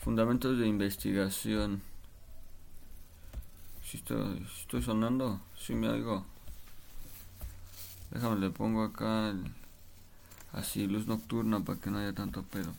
Fundamentos 0.00 0.58
de 0.58 0.66
investigación. 0.66 1.80
Si 3.84 3.98
estoy, 3.98 4.82
sonando, 4.82 5.40
si 5.56 5.74
me 5.74 5.88
oigo. 5.88 6.26
Déjame 8.10 8.40
le 8.40 8.50
pongo 8.50 8.82
acá 8.82 9.32
así 10.52 10.86
luz 10.86 11.06
nocturna 11.06 11.60
para 11.60 11.78
que 11.78 11.90
no 11.90 11.98
haya 11.98 12.12
tanto 12.12 12.42
pedo. 12.42 12.74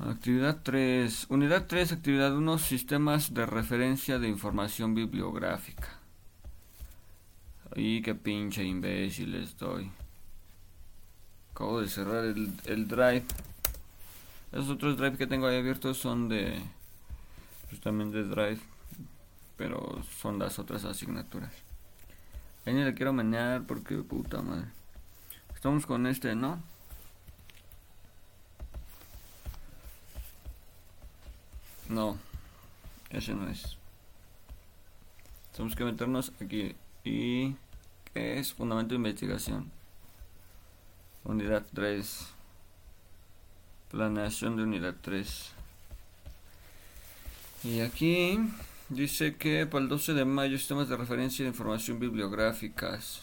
Actividad 0.00 0.60
3. 0.62 1.26
Unidad 1.30 1.66
3, 1.66 1.92
actividad 1.92 2.36
1, 2.36 2.58
sistemas 2.58 3.32
de 3.32 3.46
referencia 3.46 4.18
de 4.18 4.28
información 4.28 4.94
bibliográfica. 4.94 5.88
Ay, 7.74 8.02
qué 8.02 8.14
pinche 8.14 8.64
imbécil 8.64 9.34
estoy. 9.34 9.90
Acabo 11.52 11.80
de 11.80 11.88
cerrar 11.88 12.24
el, 12.24 12.52
el 12.66 12.86
drive. 12.86 13.24
Esos 14.52 14.70
otros 14.70 14.96
drive 14.96 15.16
que 15.16 15.26
tengo 15.26 15.46
ahí 15.46 15.56
abiertos 15.56 15.96
son 15.96 16.28
de 16.28 16.60
justamente 17.70 18.24
drive, 18.24 18.60
pero 19.56 20.02
son 20.20 20.38
las 20.38 20.58
otras 20.58 20.84
asignaturas. 20.84 21.52
Ahí 22.66 22.74
ni 22.74 22.82
le 22.84 22.94
quiero 22.94 23.12
menear 23.12 23.62
porque 23.62 23.96
puta 23.98 24.42
madre. 24.42 24.66
Estamos 25.54 25.86
con 25.86 26.06
este, 26.06 26.34
¿no? 26.34 26.60
No, 31.88 32.18
ese 33.10 33.34
no 33.34 33.48
es. 33.48 33.76
Tenemos 35.52 35.76
que 35.76 35.84
meternos 35.84 36.32
aquí. 36.40 36.74
¿Y 37.04 37.56
qué 38.12 38.38
es? 38.38 38.52
Fundamento 38.54 38.90
de 38.90 38.96
investigación. 38.96 39.70
Unidad 41.24 41.66
3. 41.74 42.39
Planeación 43.90 44.56
de 44.56 44.62
unidad 44.62 44.94
3. 45.00 45.52
Y 47.64 47.80
aquí 47.80 48.38
dice 48.88 49.36
que 49.36 49.66
para 49.66 49.82
el 49.82 49.88
12 49.88 50.14
de 50.14 50.24
mayo 50.24 50.56
sistemas 50.56 50.88
de 50.88 50.96
referencia 50.96 51.44
de 51.44 51.50
información 51.50 51.98
bibliográficas. 51.98 53.22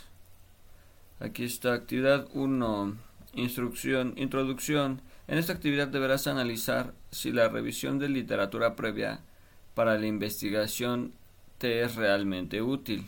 Aquí 1.19 1.45
está 1.45 1.73
actividad 1.73 2.27
1. 2.33 2.95
Instrucción, 3.33 4.13
introducción. 4.17 5.01
En 5.27 5.38
esta 5.38 5.53
actividad 5.53 5.88
deberás 5.88 6.27
analizar 6.27 6.93
si 7.11 7.31
la 7.31 7.49
revisión 7.49 7.97
de 7.99 8.09
literatura 8.09 8.75
previa 8.75 9.21
para 9.73 9.97
la 9.97 10.07
investigación 10.07 11.13
te 11.57 11.81
es 11.81 11.95
realmente 11.95 12.61
útil. 12.61 13.07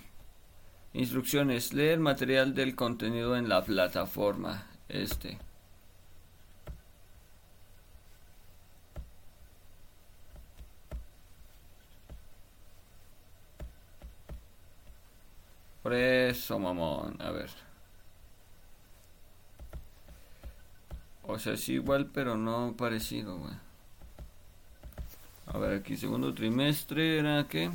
Instrucciones. 0.93 1.73
Lee 1.73 1.89
el 1.89 1.99
material 1.99 2.55
del 2.55 2.75
contenido 2.75 3.35
en 3.35 3.47
la 3.47 3.63
plataforma. 3.63 4.67
Este. 4.87 5.37
Eso, 15.93 16.59
mamón. 16.59 17.17
A 17.19 17.31
ver. 17.31 17.49
O 21.23 21.37
sea, 21.37 21.53
es 21.53 21.69
igual, 21.69 22.09
pero 22.13 22.37
no 22.37 22.75
parecido, 22.77 23.37
güey. 23.37 23.53
A 25.47 25.57
ver, 25.57 25.79
aquí 25.79 25.97
segundo 25.97 26.33
trimestre 26.33 27.19
era 27.19 27.47
que 27.47 27.71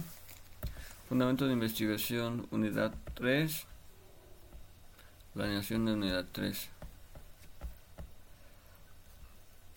Fundamento 1.09 1.47
de 1.47 1.53
investigación, 1.53 2.47
unidad 2.51 2.95
3. 3.15 3.67
Planeación 5.35 5.85
de 5.85 5.93
unidad 5.93 6.25
3. 6.33 6.71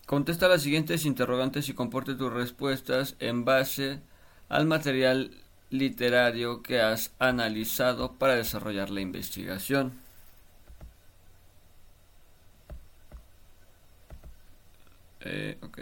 Contesta 0.06 0.48
las 0.48 0.62
siguientes 0.62 1.06
interrogantes 1.06 1.68
y 1.68 1.74
comporte 1.74 2.16
tus 2.16 2.32
respuestas 2.32 3.18
en 3.20 3.44
base 3.44 4.00
al 4.48 4.68
material 4.68 5.32
literario 5.70 6.62
que 6.64 6.82
has 6.82 7.12
analizado 7.20 8.14
para 8.14 8.36
desarrollar 8.36 8.90
la 8.90 9.02
investigación. 9.02 9.94
Eh, 15.22 15.58
ok, 15.62 15.80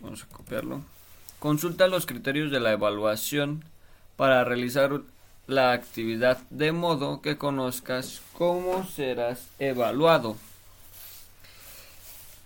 vamos 0.00 0.24
a 0.24 0.26
copiarlo. 0.28 0.82
Consulta 1.38 1.86
los 1.88 2.06
criterios 2.06 2.50
de 2.50 2.60
la 2.60 2.72
evaluación 2.72 3.64
para 4.16 4.44
realizar 4.44 5.02
la 5.46 5.72
actividad 5.72 6.38
de 6.50 6.72
modo 6.72 7.22
que 7.22 7.38
conozcas 7.38 8.22
cómo 8.32 8.86
serás 8.86 9.48
evaluado. 9.58 10.36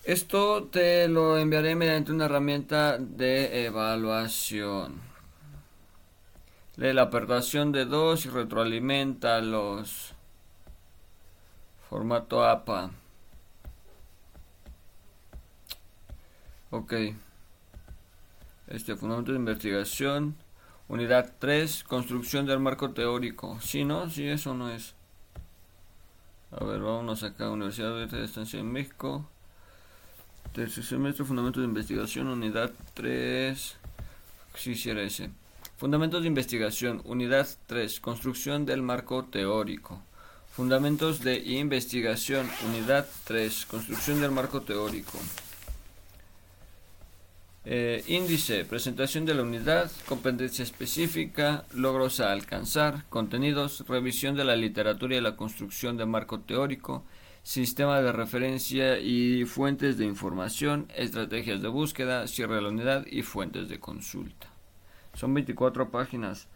Esto 0.04 0.64
te 0.64 1.06
lo 1.06 1.38
enviaré 1.38 1.76
mediante 1.76 2.10
una 2.10 2.25
herramienta 2.25 2.99
de 2.99 3.66
evaluación. 3.66 5.12
Lee 6.82 6.93
la 6.93 7.10
perturbación 7.10 7.70
de 7.70 7.84
dos 7.84 8.26
y 8.26 8.28
retroalimenta 8.28 9.41
los 9.41 10.15
formato 11.88 12.44
APA. 12.44 12.91
Ok. 16.70 16.93
Este 18.66 18.97
fundamento 18.97 19.31
de 19.31 19.38
investigación. 19.38 20.34
Unidad 20.88 21.34
3. 21.38 21.84
Construcción 21.84 22.47
del 22.47 22.59
marco 22.59 22.91
teórico. 22.91 23.60
Si 23.60 23.84
no, 23.84 24.10
si 24.10 24.26
eso 24.26 24.53
no 24.53 24.69
es. 24.69 24.97
A 26.50 26.64
ver, 26.64 26.81
vámonos 26.81 27.22
acá. 27.22 27.49
Universidad 27.49 28.09
de 28.09 28.25
Estancia 28.25 28.59
en 28.59 28.72
México. 28.72 29.25
Tercer 30.53 30.82
semestre, 30.82 31.25
fundamento 31.25 31.60
de 31.60 31.66
investigación. 31.66 32.26
Unidad 32.26 32.72
3. 32.94 33.76
Si 34.56 34.75
sí, 34.75 34.91
era 34.91 35.03
ese. 35.03 35.31
Fundamentos 35.82 36.22
de 36.22 36.28
investigación. 36.28 37.03
Unidad 37.04 37.48
3. 37.66 37.98
Construcción 37.98 38.65
del 38.65 38.82
marco 38.82 39.25
teórico. 39.25 40.00
Fundamentos 40.53 41.25
de 41.25 41.38
investigación. 41.38 42.48
Unidad 42.69 43.09
3. 43.25 43.66
Construcción 43.66 44.20
del 44.20 44.31
marco 44.31 44.60
teórico. 44.60 45.19
Eh, 47.65 48.04
índice, 48.06 48.65
presentación 48.65 49.26
de 49.26 49.34
la 49.34 49.43
unidad, 49.43 49.91
competencia 50.06 50.62
específica, 50.62 51.65
logros 51.75 52.20
a 52.20 52.31
alcanzar, 52.31 53.04
contenidos, 53.09 53.84
revisión 53.88 54.37
de 54.37 54.44
la 54.44 54.54
literatura 54.54 55.16
y 55.16 55.20
la 55.20 55.34
construcción 55.34 55.97
de 55.97 56.06
marco 56.06 56.38
teórico, 56.38 57.04
sistema 57.43 58.00
de 58.00 58.12
referencia 58.12 59.00
y 59.00 59.44
fuentes 59.47 59.99
de 59.99 60.04
información, 60.04 60.87
estrategias 60.94 61.60
de 61.60 61.66
búsqueda, 61.66 62.28
cierre 62.28 62.54
de 62.54 62.62
la 62.62 62.69
unidad 62.69 63.04
y 63.10 63.22
fuentes 63.22 63.69
de 63.69 63.81
consulta. 63.81 64.52
Son 65.15 65.34
24 65.34 65.91
páginas. 65.91 66.49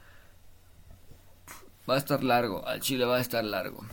Va 1.88 1.94
a 1.94 1.98
estar 1.98 2.22
largo, 2.24 2.66
al 2.66 2.80
chile 2.80 3.04
va 3.04 3.16
a 3.16 3.20
estar 3.20 3.44
largo. 3.44 3.84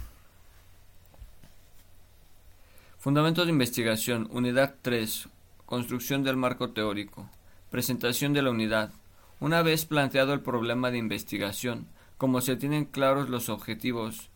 Fundamentos 2.98 3.45
de 3.45 3.51
investigación, 3.51 4.30
unidad 4.31 4.75
3, 4.81 5.27
Construcción 5.65 6.24
del 6.24 6.38
marco 6.38 6.69
teórico. 6.69 7.27
Presentación 7.71 8.33
de 8.33 8.44
la 8.44 8.51
unidad. 8.51 8.92
Una 9.39 9.63
vez 9.63 9.86
planteado 9.86 10.33
el 10.33 10.42
problema 10.42 10.92
de 10.92 11.00
investigación, 11.00 11.88
como 12.18 12.42
se 12.42 12.56
tienen 12.56 12.86
claros 12.86 13.27
los 13.27 13.50
objetivos, 13.50 14.30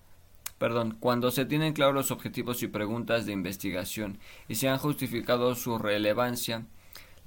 perdón, 0.58 0.98
cuando 1.00 1.30
se 1.30 1.46
tienen 1.46 1.74
claros 1.74 1.94
los 1.94 2.12
objetivos 2.12 2.64
y 2.64 2.68
preguntas 2.68 3.26
de 3.26 3.34
investigación 3.34 4.18
y 4.48 4.56
se 4.56 4.68
han 4.68 4.80
justificado 4.80 5.54
su 5.54 5.78
relevancia, 5.78 6.66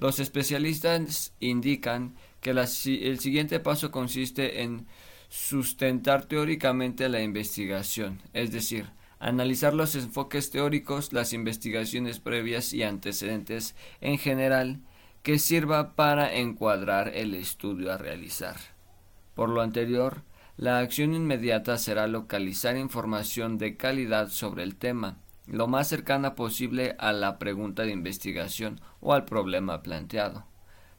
los 0.01 0.19
especialistas 0.19 1.35
indican 1.41 2.15
que 2.41 2.51
el 2.53 2.67
siguiente 3.21 3.61
paso 3.61 3.91
consiste 3.91 4.63
en 4.63 4.87
sustentar 5.29 6.25
teóricamente 6.25 7.11
la 7.11 7.21
investigación, 7.21 8.23
es 8.33 8.51
decir, 8.51 8.87
analizar 9.19 9.75
los 9.75 9.95
enfoques 9.95 10.51
teóricos, 10.51 11.13
las 11.13 11.35
investigaciones 11.35 12.19
previas 12.19 12.73
y 12.73 12.83
antecedentes 12.83 13.77
en 14.01 14.17
general 14.17 14.81
que 15.23 15.39
sirva 15.39 15.95
para 15.95 16.35
encuadrar 16.35 17.13
el 17.15 17.35
estudio 17.35 17.93
a 17.93 17.99
realizar. 17.99 18.57
Por 19.35 19.51
lo 19.51 19.61
anterior, 19.61 20.23
la 20.57 20.79
acción 20.79 21.13
inmediata 21.13 21.77
será 21.77 22.07
localizar 22.07 22.79
información 22.79 23.59
de 23.59 23.77
calidad 23.77 24.31
sobre 24.31 24.63
el 24.63 24.77
tema, 24.77 25.19
lo 25.51 25.67
más 25.67 25.89
cercana 25.89 26.35
posible 26.35 26.97
a 26.99 27.13
la 27.13 27.39
pregunta 27.39 27.83
de 27.83 27.93
investigación 27.93 28.81
o 29.01 29.13
al 29.13 29.25
problema 29.25 29.83
planteado. 29.83 30.47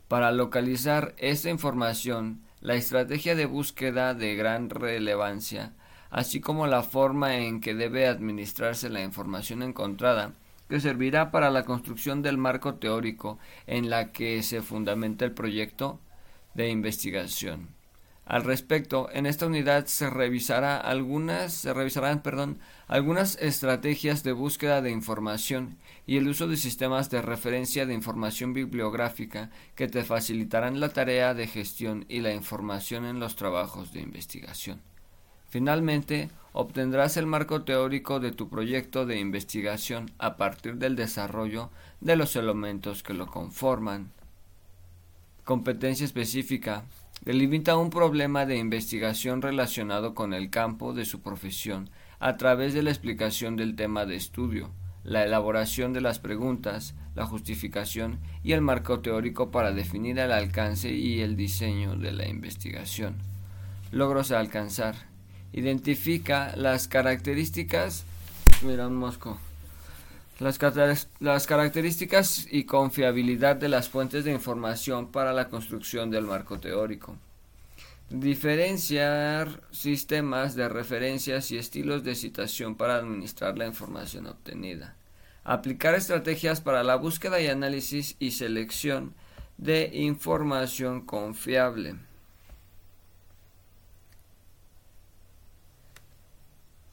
Para 0.07 0.31
localizar 0.31 1.15
esta 1.17 1.49
información, 1.49 2.41
la 2.59 2.75
estrategia 2.75 3.35
de 3.35 3.45
búsqueda 3.45 4.13
de 4.13 4.35
gran 4.35 4.69
relevancia 4.69 5.73
así 6.11 6.41
como 6.41 6.67
la 6.67 6.83
forma 6.83 7.37
en 7.37 7.61
que 7.61 7.73
debe 7.73 8.05
administrarse 8.05 8.89
la 8.89 9.01
información 9.01 9.63
encontrada, 9.63 10.33
que 10.69 10.79
servirá 10.79 11.31
para 11.31 11.49
la 11.49 11.63
construcción 11.63 12.21
del 12.21 12.37
marco 12.37 12.75
teórico 12.75 13.39
en 13.65 13.89
la 13.89 14.11
que 14.11 14.43
se 14.43 14.61
fundamenta 14.61 15.25
el 15.25 15.31
proyecto 15.31 15.99
de 16.53 16.69
investigación. 16.69 17.69
Al 18.25 18.43
respecto, 18.43 19.09
en 19.11 19.25
esta 19.25 19.47
unidad 19.47 19.87
se 19.87 20.09
revisará 20.09 20.77
algunas, 20.77 21.53
se 21.53 21.73
revisarán, 21.73 22.21
perdón, 22.21 22.59
algunas 22.87 23.35
estrategias 23.41 24.23
de 24.23 24.31
búsqueda 24.31 24.81
de 24.81 24.91
información 24.91 25.77
y 26.05 26.17
el 26.17 26.27
uso 26.27 26.47
de 26.47 26.55
sistemas 26.55 27.09
de 27.09 27.21
referencia 27.21 27.85
de 27.85 27.93
información 27.93 28.53
bibliográfica 28.53 29.49
que 29.75 29.87
te 29.87 30.03
facilitarán 30.03 30.79
la 30.79 30.89
tarea 30.89 31.33
de 31.33 31.47
gestión 31.47 32.05
y 32.09 32.19
la 32.19 32.33
información 32.33 33.05
en 33.05 33.19
los 33.19 33.35
trabajos 33.35 33.91
de 33.91 34.01
investigación. 34.01 34.81
Finalmente, 35.49 36.29
obtendrás 36.53 37.17
el 37.17 37.25
marco 37.25 37.63
teórico 37.63 38.21
de 38.21 38.31
tu 38.31 38.49
proyecto 38.49 39.05
de 39.05 39.19
investigación 39.19 40.09
a 40.17 40.37
partir 40.37 40.75
del 40.75 40.95
desarrollo 40.95 41.71
de 41.99 42.15
los 42.15 42.37
elementos 42.37 43.03
que 43.03 43.13
lo 43.13 43.27
conforman. 43.27 44.11
Competencia 45.43 46.05
específica. 46.05 46.85
Delimita 47.21 47.77
un 47.77 47.91
problema 47.91 48.47
de 48.47 48.57
investigación 48.57 49.43
relacionado 49.43 50.15
con 50.15 50.33
el 50.33 50.49
campo 50.49 50.93
de 50.93 51.05
su 51.05 51.21
profesión 51.21 51.91
a 52.19 52.35
través 52.35 52.73
de 52.73 52.81
la 52.81 52.89
explicación 52.89 53.55
del 53.55 53.75
tema 53.75 54.07
de 54.07 54.15
estudio, 54.15 54.71
la 55.03 55.23
elaboración 55.23 55.93
de 55.93 56.01
las 56.01 56.17
preguntas, 56.17 56.95
la 57.13 57.27
justificación 57.27 58.19
y 58.43 58.53
el 58.53 58.61
marco 58.61 59.01
teórico 59.01 59.51
para 59.51 59.71
definir 59.71 60.17
el 60.17 60.31
alcance 60.31 60.91
y 60.91 61.21
el 61.21 61.35
diseño 61.35 61.95
de 61.95 62.11
la 62.11 62.27
investigación. 62.27 63.17
Logros 63.91 64.31
a 64.31 64.39
alcanzar. 64.39 64.95
Identifica 65.53 66.55
las 66.55 66.87
características. 66.87 68.03
Mira 68.63 68.87
un 68.87 68.95
mosco. 68.95 69.37
Las, 70.41 71.45
características 71.45 72.47
y 72.49 72.63
confiabilidad 72.63 73.57
de 73.57 73.69
las 73.69 73.89
fuentes 73.89 74.25
de 74.25 74.31
información 74.31 75.11
para 75.11 75.33
la 75.33 75.49
construcción 75.49 76.09
del 76.09 76.23
marco 76.23 76.59
teórico. 76.59 77.15
Diferenciar 78.09 79.61
sistemas 79.69 80.55
de 80.55 80.67
referencias 80.67 81.51
y 81.51 81.59
estilos 81.59 82.03
de 82.03 82.15
citación 82.15 82.73
para 82.73 82.95
administrar 82.95 83.55
la 83.55 83.67
información 83.67 84.25
obtenida. 84.25 84.95
Aplicar 85.43 85.93
estrategias 85.93 86.59
para 86.59 86.81
la 86.81 86.95
búsqueda 86.95 87.39
y 87.39 87.45
análisis 87.45 88.15
y 88.17 88.31
selección 88.31 89.13
de 89.59 89.91
información 89.93 91.01
confiable. 91.01 91.97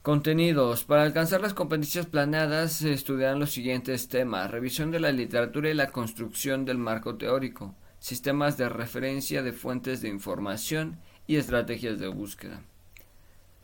Contenidos. 0.08 0.84
Para 0.84 1.02
alcanzar 1.02 1.43
las 1.43 1.52
competencias 1.52 2.06
planeadas 2.06 2.72
se 2.72 2.94
estudiarán 2.94 3.38
los 3.38 3.50
siguientes 3.50 4.08
temas. 4.08 4.50
Revisión 4.50 4.90
de 4.90 5.00
la 5.00 5.12
literatura 5.12 5.69
y 5.69 5.75
la 5.75 5.90
construcción 5.90 6.64
del 6.64 6.78
marco 6.78 7.16
teórico. 7.16 7.75
Sistemas 8.00 8.56
de 8.56 8.70
referencia 8.70 9.43
de 9.43 9.52
fuentes 9.52 10.00
de 10.00 10.08
información 10.08 10.96
y 11.26 11.37
estrategias 11.37 11.99
de 11.99 12.08
búsqueda. 12.08 12.62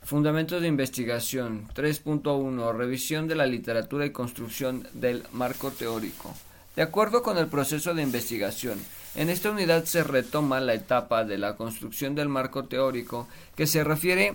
Fundamentos 0.03 0.61
de 0.61 0.69
investigación. 0.69 1.67
3.1. 1.75 2.77
Revisión 2.77 3.27
de 3.27 3.37
la 3.37 3.47
literatura 3.47 4.05
y 4.05 4.11
construcción 4.11 4.87
del 4.93 5.23
marco 5.33 5.71
teórico. 5.71 6.35
De 6.77 6.83
acuerdo 6.83 7.23
con 7.23 7.39
el 7.39 7.47
proceso 7.47 7.95
de 7.95 8.03
investigación, 8.03 8.79
en 9.15 9.31
esta 9.31 9.51
unidad 9.51 9.85
se 9.85 10.05
retoma 10.05 10.61
la 10.61 10.75
etapa 10.75 11.25
de 11.25 11.39
la 11.39 11.57
construcción 11.57 12.15
del 12.15 12.29
marco 12.29 12.67
teórico 12.67 13.29
que 13.57 13.67
se 13.67 13.83
refiere 13.83 14.35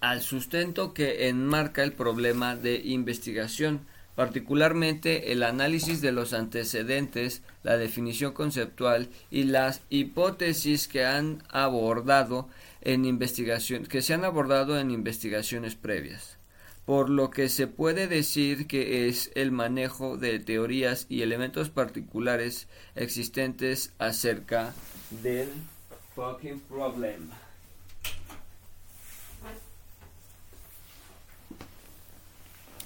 al 0.00 0.22
sustento 0.22 0.94
que 0.94 1.28
enmarca 1.28 1.82
el 1.82 1.92
problema 1.92 2.56
de 2.56 2.76
investigación, 2.76 3.80
particularmente 4.14 5.32
el 5.32 5.42
análisis 5.42 6.00
de 6.00 6.12
los 6.12 6.32
antecedentes, 6.32 7.42
la 7.62 7.76
definición 7.76 8.32
conceptual 8.32 9.08
y 9.30 9.44
las 9.44 9.82
hipótesis 9.90 10.88
que 10.88 11.04
han 11.04 11.42
abordado 11.50 12.48
en 12.80 13.04
investigación, 13.04 13.86
que 13.86 14.02
se 14.02 14.14
han 14.14 14.24
abordado 14.24 14.78
en 14.78 14.90
investigaciones 14.90 15.74
previas. 15.74 16.38
Por 16.84 17.10
lo 17.10 17.30
que 17.30 17.48
se 17.48 17.66
puede 17.66 18.06
decir 18.06 18.66
que 18.66 19.08
es 19.08 19.30
el 19.34 19.52
manejo 19.52 20.16
de 20.16 20.38
teorías 20.38 21.06
y 21.08 21.22
elementos 21.22 21.68
particulares 21.68 22.66
existentes 22.94 23.92
acerca 23.98 24.72
del 25.22 25.48
fucking 26.14 26.60
problem. 26.60 27.30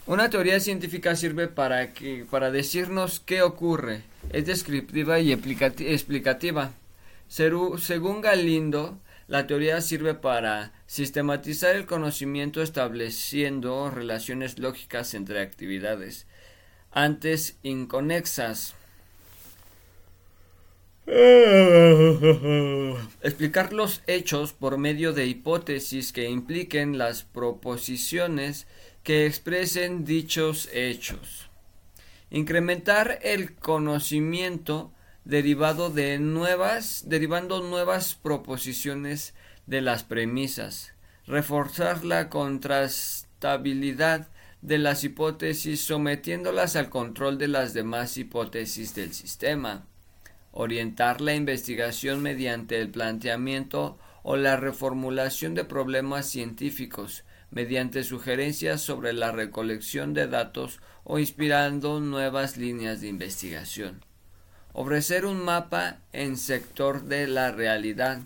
Una 0.07 0.31
teoría 0.31 0.59
científica 0.59 1.15
sirve 1.15 1.49
para, 1.49 1.93
que, 1.93 2.27
para 2.31 2.51
decirnos 2.51 3.21
qué 3.21 3.43
ocurre. 3.43 4.03
Es 4.31 4.47
descriptiva 4.47 5.21
y 5.21 5.33
explicativa. 5.33 6.73
Según 7.29 8.21
Galindo, 8.21 8.99
la 9.29 9.47
teoría 9.47 9.81
sirve 9.81 10.15
para 10.15 10.73
sistematizar 10.87 11.77
el 11.77 11.87
conocimiento 11.87 12.63
estableciendo 12.63 13.91
relaciones 13.91 14.59
lógicas 14.59 15.15
entre 15.15 15.41
actividades 15.41 16.27
antes 16.93 17.57
inconexas. 17.63 18.75
Explicar 23.23 23.73
los 23.73 24.03
hechos 24.07 24.53
por 24.53 24.79
medio 24.79 25.13
de 25.13 25.27
hipótesis 25.27 26.13
que 26.13 26.29
impliquen 26.29 26.99
las 26.99 27.25
proposiciones 27.25 28.69
que 29.03 29.27
expresen 29.27 30.05
dichos 30.05 30.69
hechos. 30.73 31.49
Incrementar 32.31 33.19
el 33.23 33.55
conocimiento 33.55 34.93
derivado 35.25 35.91
de 35.91 36.19
nuevas, 36.19 37.05
derivando 37.07 37.63
nuevas 37.63 38.15
proposiciones 38.15 39.35
de 39.67 39.81
las 39.81 40.05
premisas. 40.05 40.93
Reforzar 41.27 42.05
la 42.05 42.29
contrastabilidad 42.29 44.29
de 44.61 44.79
las 44.79 45.05
hipótesis 45.05 45.81
sometiéndolas 45.81 46.77
al 46.77 46.89
control 46.89 47.39
de 47.39 47.49
las 47.49 47.75
demás 47.75 48.17
hipótesis 48.17 48.95
del 48.95 49.13
sistema. 49.13 49.87
Orientar 50.53 51.21
la 51.21 51.35
investigación 51.35 52.23
mediante 52.23 52.81
el 52.81 52.91
planteamiento 52.91 53.99
o 54.23 54.37
la 54.37 54.57
reformulación 54.57 55.55
de 55.55 55.65
problemas 55.65 56.27
científicos, 56.27 57.25
mediante 57.53 58.03
sugerencias 58.03 58.81
sobre 58.81 59.13
la 59.13 59.31
recolección 59.31 60.15
de 60.15 60.27
datos 60.27 60.81
o 61.05 61.19
inspirando 61.19 62.01
nuevas 62.01 62.57
líneas 62.57 63.03
de 63.03 63.09
investigación. 63.09 64.01
Ofrecer 64.73 65.27
un 65.27 65.45
mapa 65.45 65.99
en 66.13 66.39
sector 66.39 67.05
de 67.05 67.27
la 67.29 67.53
realidad. 67.53 68.21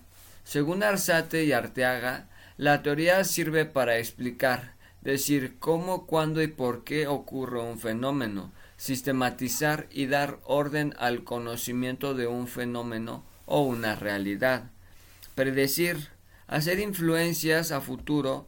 Según 0.45 0.85
Arzate 0.85 1.45
y 1.45 1.51
Arteaga, 1.51 2.29
la 2.57 2.83
teoría 2.83 3.25
sirve 3.25 3.65
para 3.65 3.99
explicar, 3.99 4.75
decir 5.03 5.57
cómo, 5.59 6.07
cuándo 6.07 6.41
y 6.41 6.47
por 6.47 6.85
qué 6.85 7.09
ocurre 7.09 7.61
un 7.61 7.81
fenómeno, 7.81 8.53
sistematizar 8.77 9.89
y 9.91 10.07
dar 10.07 10.39
orden 10.45 10.95
al 10.99 11.25
conocimiento 11.25 12.15
de 12.15 12.29
un 12.29 12.47
fenómeno 12.47 13.25
o 13.45 13.63
una 13.63 13.97
realidad, 13.97 14.71
predecir, 15.35 16.11
hacer 16.47 16.79
influencias 16.79 17.73
a 17.73 17.81
futuro 17.81 18.47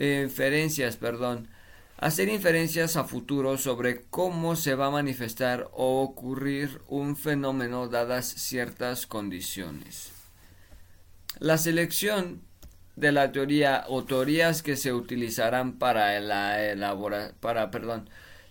inferencias, 0.00 0.96
perdón, 0.96 1.48
hacer 1.98 2.28
inferencias 2.28 2.96
a 2.96 3.04
futuro 3.04 3.58
sobre 3.58 4.02
cómo 4.08 4.56
se 4.56 4.74
va 4.74 4.86
a 4.86 4.90
manifestar 4.90 5.68
o 5.72 6.02
ocurrir 6.02 6.80
un 6.88 7.16
fenómeno 7.16 7.88
dadas 7.88 8.26
ciertas 8.26 9.06
condiciones. 9.06 10.12
La 11.38 11.58
selección 11.58 12.42
de 12.96 13.12
la 13.12 13.32
teoría 13.32 13.84
o 13.88 14.04
teorías 14.04 14.62
que 14.62 14.76
se 14.76 14.92
utilizarán 14.92 15.78
para 15.78 16.18
la 16.20 16.64
elaborar 16.70 17.34
para 17.40 17.70
perdón 17.70 18.10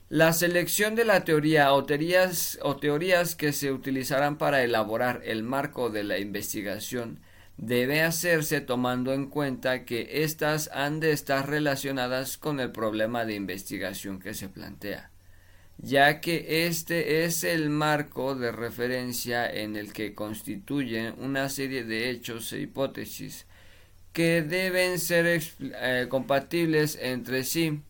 la 0.09 0.33
selección 0.33 0.95
de 0.95 1.05
la 1.05 1.23
teoría 1.23 1.71
o 1.71 1.85
teorías, 1.85 2.57
o 2.63 2.77
teorías 2.77 3.35
que 3.35 3.53
se 3.53 3.71
utilizarán 3.71 4.39
para 4.39 4.63
elaborar 4.63 5.21
el 5.23 5.43
marco 5.43 5.91
de 5.91 6.03
la 6.03 6.17
investigación 6.17 7.19
debe 7.59 8.01
hacerse 8.03 8.61
tomando 8.61 9.13
en 9.13 9.27
cuenta 9.27 9.83
que 9.83 10.23
éstas 10.23 10.69
han 10.73 11.01
de 11.01 11.11
estar 11.11 11.49
relacionadas 11.49 12.37
con 12.37 12.61
el 12.61 12.71
problema 12.71 13.25
de 13.25 13.35
investigación 13.35 14.19
que 14.19 14.33
se 14.33 14.47
plantea, 14.47 15.11
ya 15.77 16.21
que 16.21 16.67
este 16.67 17.25
es 17.25 17.43
el 17.43 17.69
marco 17.69 18.33
de 18.35 18.53
referencia 18.53 19.51
en 19.51 19.75
el 19.75 19.91
que 19.91 20.15
constituyen 20.15 21.15
una 21.17 21.49
serie 21.49 21.83
de 21.83 22.09
hechos 22.09 22.53
e 22.53 22.61
hipótesis 22.61 23.45
que 24.13 24.41
deben 24.41 24.97
ser 24.97 25.41
eh, 25.59 26.07
compatibles 26.09 26.97
entre 27.01 27.43
sí 27.43 27.81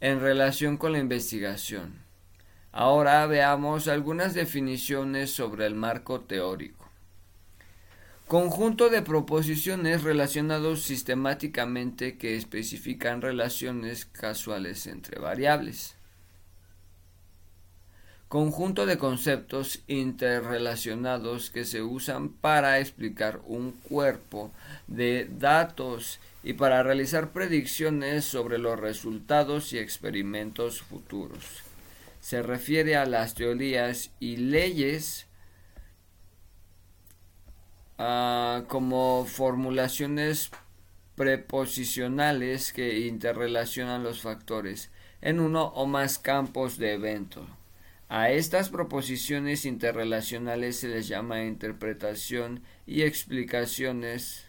en 0.00 0.20
relación 0.20 0.76
con 0.76 0.92
la 0.92 0.98
investigación. 0.98 1.94
Ahora 2.72 3.26
veamos 3.26 3.88
algunas 3.88 4.34
definiciones 4.34 5.30
sobre 5.30 5.64
el 5.64 5.74
marco 5.74 6.20
teórico. 6.20 6.77
Conjunto 8.28 8.90
de 8.90 9.00
proposiciones 9.00 10.02
relacionados 10.02 10.82
sistemáticamente 10.82 12.18
que 12.18 12.36
especifican 12.36 13.22
relaciones 13.22 14.04
casuales 14.04 14.86
entre 14.86 15.18
variables. 15.18 15.94
conjunto 18.28 18.84
de 18.84 18.98
conceptos 18.98 19.80
interrelacionados 19.86 21.48
que 21.48 21.64
se 21.64 21.80
usan 21.80 22.28
para 22.28 22.80
explicar 22.80 23.40
un 23.46 23.72
cuerpo 23.72 24.50
de 24.86 25.26
datos 25.38 26.20
y 26.42 26.52
para 26.52 26.82
realizar 26.82 27.32
predicciones 27.32 28.26
sobre 28.26 28.58
los 28.58 28.78
resultados 28.78 29.72
y 29.72 29.78
experimentos 29.78 30.82
futuros. 30.82 31.62
Se 32.20 32.42
refiere 32.42 32.96
a 32.96 33.06
las 33.06 33.32
teorías 33.32 34.10
y 34.20 34.36
leyes 34.36 35.27
ah, 37.98 38.62
como 38.68 39.26
formulaciones 39.26 40.50
preposicionales 41.14 42.72
que 42.72 43.06
interrelacionan 43.06 44.04
los 44.04 44.22
factores 44.22 44.90
en 45.20 45.40
uno 45.40 45.66
o 45.66 45.86
más 45.86 46.18
campos 46.18 46.78
de 46.78 46.94
evento. 46.94 47.46
A 48.08 48.30
estas 48.30 48.70
proposiciones 48.70 49.66
interrelacionales 49.66 50.78
se 50.78 50.88
les 50.88 51.06
llama 51.08 51.44
interpretación 51.44 52.62
y 52.86 53.02
explicaciones. 53.02 54.46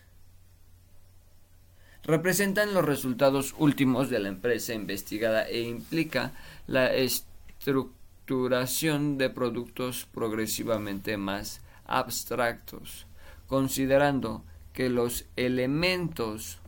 Representan 2.03 2.74
los 2.74 2.86
resultados 2.86 3.53
últimos 3.58 4.10
de 4.10 4.20
la 4.20 4.29
empresa 4.29 4.74
investigada 4.74 5.46
e 5.46 5.63
implica 5.63 6.32
la 6.68 6.94
estructuración 6.94 9.18
de 9.18 9.29
productos 9.29 10.08
progresivamente 10.13 11.18
más 11.18 11.60
abstractos, 11.86 13.06
considerando 13.50 14.46
que 14.72 14.89
los 14.89 15.25
elementos 15.36 16.60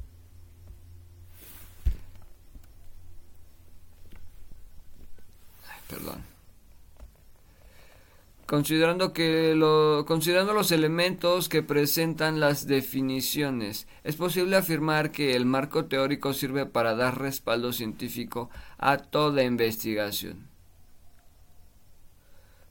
perdón 5.87 6.31
considerando 8.51 9.13
que 9.13 9.55
lo, 9.55 10.03
considerando 10.05 10.51
los 10.51 10.73
elementos 10.73 11.47
que 11.47 11.63
presentan 11.63 12.41
las 12.41 12.67
definiciones, 12.67 13.87
es 14.03 14.17
posible 14.17 14.57
afirmar 14.57 15.13
que 15.13 15.37
el 15.37 15.45
marco 15.45 15.85
teórico 15.85 16.33
sirve 16.33 16.65
para 16.65 16.93
dar 16.93 17.17
respaldo 17.17 17.71
científico 17.71 18.49
a 18.77 18.97
toda 18.97 19.45
investigación. 19.45 20.50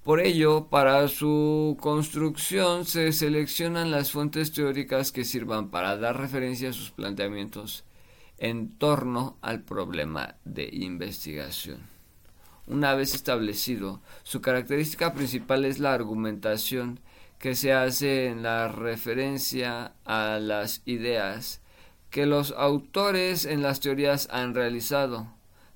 Por 0.04 0.20
ello, 0.20 0.68
para 0.68 1.06
su 1.08 1.76
construcción 1.78 2.86
se 2.86 3.12
seleccionan 3.12 3.90
las 3.90 4.10
fuentes 4.10 4.50
teóricas 4.50 5.12
que 5.12 5.24
sirvan 5.24 5.68
para 5.68 5.98
dar 5.98 6.18
referencia 6.18 6.70
a 6.70 6.72
sus 6.72 6.90
planteamientos 6.90 7.84
en 8.38 8.70
torno 8.78 9.36
al 9.42 9.60
problema 9.62 10.36
de 10.44 10.70
investigación. 10.72 11.80
Una 12.66 12.94
vez 12.94 13.14
establecido, 13.14 14.00
su 14.22 14.40
característica 14.40 15.12
principal 15.12 15.66
es 15.66 15.78
la 15.78 15.92
argumentación 15.92 17.00
que 17.38 17.54
se 17.54 17.74
hace 17.74 18.28
en 18.28 18.42
la 18.42 18.68
referencia 18.68 19.92
a 20.06 20.38
las 20.40 20.80
ideas 20.86 21.60
que 22.08 22.26
los 22.26 22.52
autores 22.52 23.44
en 23.44 23.62
las 23.62 23.80
teorías 23.80 24.28
han 24.30 24.54
realizado. 24.54 25.28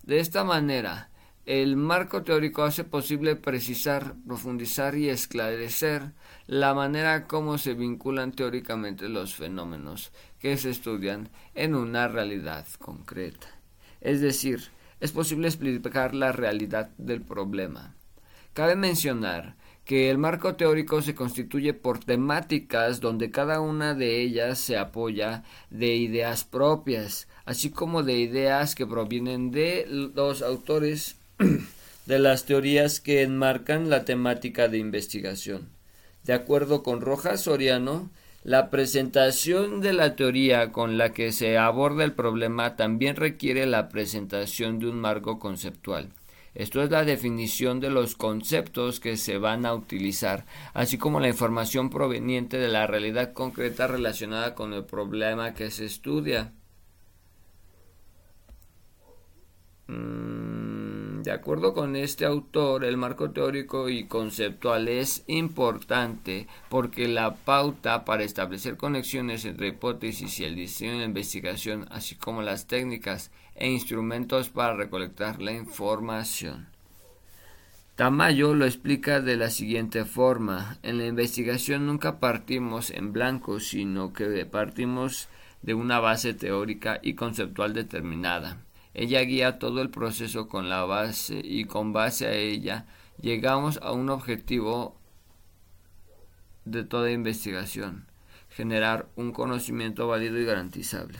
De 0.02 0.18
esta 0.18 0.44
manera, 0.44 1.10
el 1.46 1.76
marco 1.76 2.22
teórico 2.22 2.62
hace 2.62 2.84
posible 2.84 3.36
precisar, 3.36 4.14
profundizar 4.26 4.96
y 4.96 5.10
esclarecer 5.10 6.12
la 6.46 6.72
manera 6.72 7.26
como 7.26 7.58
se 7.58 7.74
vinculan 7.74 8.32
teóricamente 8.32 9.10
los 9.10 9.34
fenómenos 9.34 10.10
que 10.38 10.56
se 10.56 10.70
estudian 10.70 11.28
en 11.54 11.74
una 11.74 12.08
realidad 12.08 12.66
concreta. 12.78 13.46
Es 14.00 14.22
decir, 14.22 14.70
es 15.00 15.12
posible 15.12 15.48
explicar 15.48 16.14
la 16.14 16.32
realidad 16.32 16.90
del 16.96 17.20
problema. 17.20 17.94
Cabe 18.54 18.74
mencionar 18.74 19.56
que 19.84 20.10
el 20.10 20.16
marco 20.16 20.54
teórico 20.54 21.02
se 21.02 21.14
constituye 21.14 21.74
por 21.74 21.98
temáticas 21.98 23.00
donde 23.00 23.30
cada 23.30 23.60
una 23.60 23.92
de 23.92 24.22
ellas 24.22 24.58
se 24.58 24.78
apoya 24.78 25.42
de 25.68 25.94
ideas 25.96 26.44
propias, 26.44 27.28
así 27.44 27.68
como 27.68 28.02
de 28.02 28.18
ideas 28.18 28.74
que 28.74 28.86
provienen 28.86 29.50
de 29.50 29.84
los 29.86 30.40
autores 30.40 31.16
de 32.06 32.18
las 32.18 32.44
teorías 32.44 33.00
que 33.00 33.22
enmarcan 33.22 33.90
la 33.90 34.04
temática 34.04 34.68
de 34.68 34.78
investigación. 34.78 35.68
De 36.24 36.32
acuerdo 36.32 36.82
con 36.82 37.00
Rojas 37.00 37.42
Soriano, 37.42 38.10
la 38.44 38.70
presentación 38.70 39.80
de 39.80 39.94
la 39.94 40.16
teoría 40.16 40.70
con 40.70 40.98
la 40.98 41.12
que 41.12 41.32
se 41.32 41.56
aborda 41.56 42.04
el 42.04 42.12
problema 42.12 42.76
también 42.76 43.16
requiere 43.16 43.66
la 43.66 43.88
presentación 43.88 44.78
de 44.78 44.88
un 44.88 45.00
marco 45.00 45.38
conceptual. 45.38 46.10
Esto 46.54 46.82
es 46.82 46.90
la 46.90 47.04
definición 47.04 47.80
de 47.80 47.90
los 47.90 48.14
conceptos 48.14 49.00
que 49.00 49.16
se 49.16 49.38
van 49.38 49.66
a 49.66 49.74
utilizar, 49.74 50.46
así 50.72 50.98
como 50.98 51.20
la 51.20 51.28
información 51.28 51.90
proveniente 51.90 52.58
de 52.58 52.68
la 52.68 52.86
realidad 52.86 53.32
concreta 53.32 53.86
relacionada 53.86 54.54
con 54.54 54.72
el 54.72 54.84
problema 54.84 55.54
que 55.54 55.70
se 55.70 55.86
estudia. 55.86 56.52
Mm, 56.52 56.64
de 59.86 61.30
acuerdo 61.32 61.74
con 61.74 61.96
este 61.96 62.24
autor, 62.24 62.84
el 62.84 62.96
marco 62.96 63.30
teórico 63.30 63.88
y 63.88 64.06
conceptual 64.06 64.88
es 64.88 65.24
importante 65.26 66.46
porque 66.68 67.06
la 67.06 67.34
pauta 67.34 68.04
para 68.04 68.24
establecer 68.24 68.76
conexiones 68.76 69.44
entre 69.44 69.68
hipótesis 69.68 70.40
y 70.40 70.44
el 70.44 70.54
diseño 70.54 70.92
de 70.92 70.98
la 70.98 71.04
investigación, 71.04 71.86
así 71.90 72.14
como 72.14 72.42
las 72.42 72.66
técnicas 72.66 73.30
e 73.54 73.70
instrumentos 73.70 74.48
para 74.48 74.74
recolectar 74.74 75.40
la 75.40 75.52
información. 75.52 76.68
Tamayo 77.94 78.54
lo 78.54 78.64
explica 78.64 79.20
de 79.20 79.36
la 79.36 79.50
siguiente 79.50 80.04
forma. 80.04 80.78
En 80.82 80.98
la 80.98 81.06
investigación 81.06 81.86
nunca 81.86 82.18
partimos 82.18 82.90
en 82.90 83.12
blanco, 83.12 83.60
sino 83.60 84.12
que 84.12 84.44
partimos 84.46 85.28
de 85.62 85.74
una 85.74 86.00
base 86.00 86.34
teórica 86.34 86.98
y 87.02 87.14
conceptual 87.14 87.72
determinada. 87.72 88.63
Ella 88.94 89.20
guía 89.22 89.58
todo 89.58 89.82
el 89.82 89.90
proceso 89.90 90.48
con 90.48 90.68
la 90.68 90.84
base 90.84 91.40
y 91.42 91.64
con 91.64 91.92
base 91.92 92.26
a 92.26 92.32
ella 92.32 92.86
llegamos 93.20 93.78
a 93.82 93.92
un 93.92 94.08
objetivo 94.08 94.96
de 96.64 96.84
toda 96.84 97.10
investigación, 97.10 98.06
generar 98.50 99.08
un 99.16 99.32
conocimiento 99.32 100.06
válido 100.06 100.38
y 100.38 100.44
garantizable. 100.44 101.18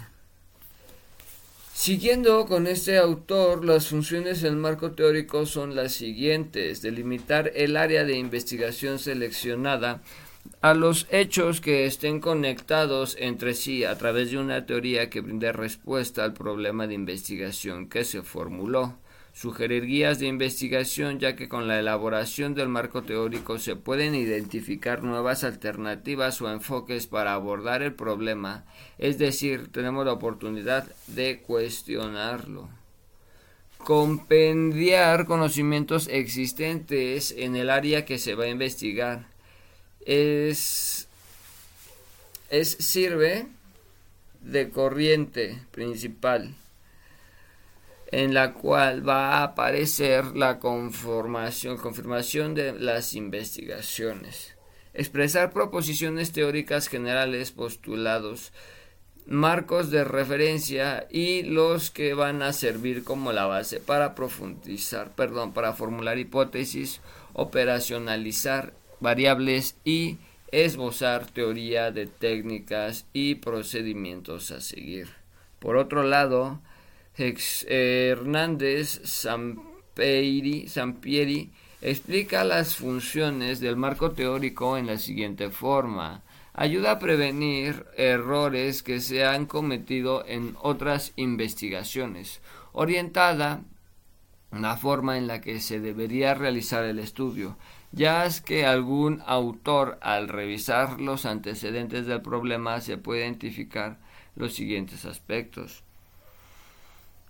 Siguiendo 1.75 2.47
con 2.47 2.69
este 2.69 2.99
autor, 2.99 3.65
las 3.65 3.89
funciones 3.89 4.41
del 4.41 4.55
marco 4.55 4.93
teórico 4.93 5.45
son 5.45 5.75
las 5.75 5.93
siguientes, 5.93 6.81
delimitar 6.81 7.51
el 7.57 7.77
área 7.77 8.05
de 8.05 8.17
investigación 8.17 9.01
seleccionada 9.01 10.01
a 10.61 10.73
los 10.73 11.07
hechos 11.11 11.61
que 11.61 11.85
estén 11.85 12.21
conectados 12.21 13.17
entre 13.21 13.53
sí 13.53 13.85
a 13.85 13.99
través 13.99 14.31
de 14.31 14.39
una 14.39 14.65
teoría 14.65 15.11
que 15.11 15.21
brinde 15.21 15.53
respuesta 15.53 16.25
al 16.25 16.33
problema 16.33 16.87
de 16.87 16.95
investigación 16.95 17.89
que 17.89 18.05
se 18.05 18.23
formuló. 18.23 18.97
Sugerir 19.35 19.85
guías 19.85 20.21
de 20.21 20.27
investigación 20.27 21.19
ya 21.19 21.35
que 21.35 21.49
con 21.49 21.67
la 21.67 21.81
elaboración 21.81 22.55
del 22.55 22.69
marco 22.69 23.03
teórico 23.03 23.59
se 23.59 23.75
pueden 23.75 24.15
identificar 24.15 25.03
nuevas 25.03 25.43
alternativas 25.43 26.41
o 26.41 26.51
enfoques 26.51 27.09
para 27.09 27.35
abordar 27.35 27.83
el 27.83 27.93
problema, 27.93 28.65
es 28.97 29.19
decir, 29.19 29.73
tenemos 29.73 30.07
la 30.07 30.13
oportunidad 30.13 30.87
de 31.09 31.43
cuestionarlo. 31.43 32.69
Compendiar 33.79 35.27
conocimientos 35.27 36.09
existentes 36.09 37.35
en 37.37 37.57
el 37.57 37.69
área 37.69 38.07
que 38.07 38.19
se 38.19 38.35
va 38.35 38.45
a 38.45 38.49
investigar, 38.49 39.34
es, 40.07 41.09
es 42.51 42.71
sirve 42.71 43.47
de 44.41 44.71
corriente 44.71 45.59
principal 45.71 46.55
en 48.15 48.33
la 48.33 48.53
cual 48.53 49.07
va 49.07 49.39
a 49.39 49.43
aparecer 49.43 50.37
la 50.37 50.61
conformación, 50.61 51.79
confirmación 51.79 52.55
de 52.55 52.73
las 52.73 53.15
investigaciones. 53.15 54.55
Expresar 54.93 55.53
proposiciones 55.53 56.31
teóricas 56.31 56.87
generales, 56.87 57.51
postulados, 57.51 58.53
marcos 59.27 59.91
de 59.91 60.05
referencia 60.05 61.09
y 61.11 61.43
los 61.43 61.91
que 61.91 62.15
van 62.15 62.43
a 62.43 62.53
servir 62.53 63.03
como 63.03 63.33
la 63.33 63.47
base 63.47 63.81
para 63.81 64.15
profundizar, 64.15 65.11
perdón, 65.17 65.53
para 65.53 65.73
formular 65.73 66.19
hipótesis, 66.19 67.01
operacionalizar 67.33 68.75
variables 69.05 69.77
y 69.85 70.19
esbozar 70.51 71.27
teoría 71.27 71.93
de 71.93 72.07
técnicas 72.07 73.05
y 73.13 73.37
procedimientos 73.37 74.51
a 74.51 74.61
seguir. 74.63 75.11
Por 75.59 75.77
otro 75.77 76.03
lado, 76.03 76.61
Hernández 77.17 79.03
Sampieri 79.05 80.71
explica 81.83 82.45
las 82.45 82.77
funciones 82.77 83.61
del 83.61 83.77
marco 83.77 84.13
teórico 84.13 84.79
en 84.79 84.87
la 84.87 84.97
siguiente 84.97 85.51
forma. 85.51 86.23
Ayuda 86.55 86.93
a 86.93 86.99
prevenir 86.99 87.85
errores 87.97 88.83
que 88.83 89.01
se 89.01 89.25
han 89.25 89.45
cometido 89.45 90.25
en 90.27 90.57
otras 90.63 91.13
investigaciones, 91.17 92.41
orientada 92.73 93.61
la 94.51 94.77
forma 94.77 95.19
en 95.19 95.27
la 95.27 95.41
que 95.41 95.61
se 95.61 95.81
debería 95.81 96.33
realizar 96.35 96.85
el 96.85 97.01
estudio, 97.01 97.57
ya 97.95 98.27
es 98.27 98.41
que 98.41 98.67
algún 98.67 99.23
autor 99.27 99.99
al 100.01 100.29
revisar 100.29 101.01
los 101.01 101.27
antecedentes 101.27 102.07
del 102.07 102.23
problema 102.23 102.81
se 102.81 102.99
puede 102.99 103.21
identificar 103.21 103.99
los 104.35 104.55
siguientes 104.55 105.05
aspectos. 105.05 105.83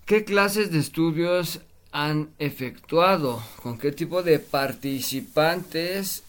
¿Qué 0.07 0.25
clases 0.25 0.71
de 0.71 0.79
estudios 0.79 1.61
han 1.93 2.31
efectuado? 2.39 3.43
¿Con 3.63 3.79
qué 3.79 3.93
tipo 3.93 4.23
de 4.23 4.39
participantes, 4.39 6.23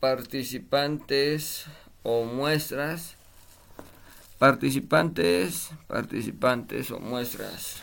participantes 0.00 1.66
o 2.02 2.24
muestras? 2.24 3.16
Participantes, 4.38 5.70
participantes 5.86 6.90
o 6.90 7.00
muestras. 7.00 7.82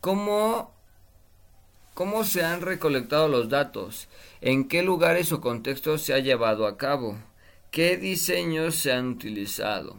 ¿Cómo, 0.00 0.75
¿Cómo 1.96 2.24
se 2.24 2.44
han 2.44 2.60
recolectado 2.60 3.26
los 3.26 3.48
datos? 3.48 4.08
¿En 4.42 4.68
qué 4.68 4.82
lugares 4.82 5.32
o 5.32 5.40
contextos 5.40 6.02
se 6.02 6.12
ha 6.12 6.18
llevado 6.18 6.66
a 6.66 6.76
cabo? 6.76 7.16
¿Qué 7.70 7.96
diseños 7.96 8.74
se 8.74 8.92
han 8.92 9.08
utilizado? 9.08 9.96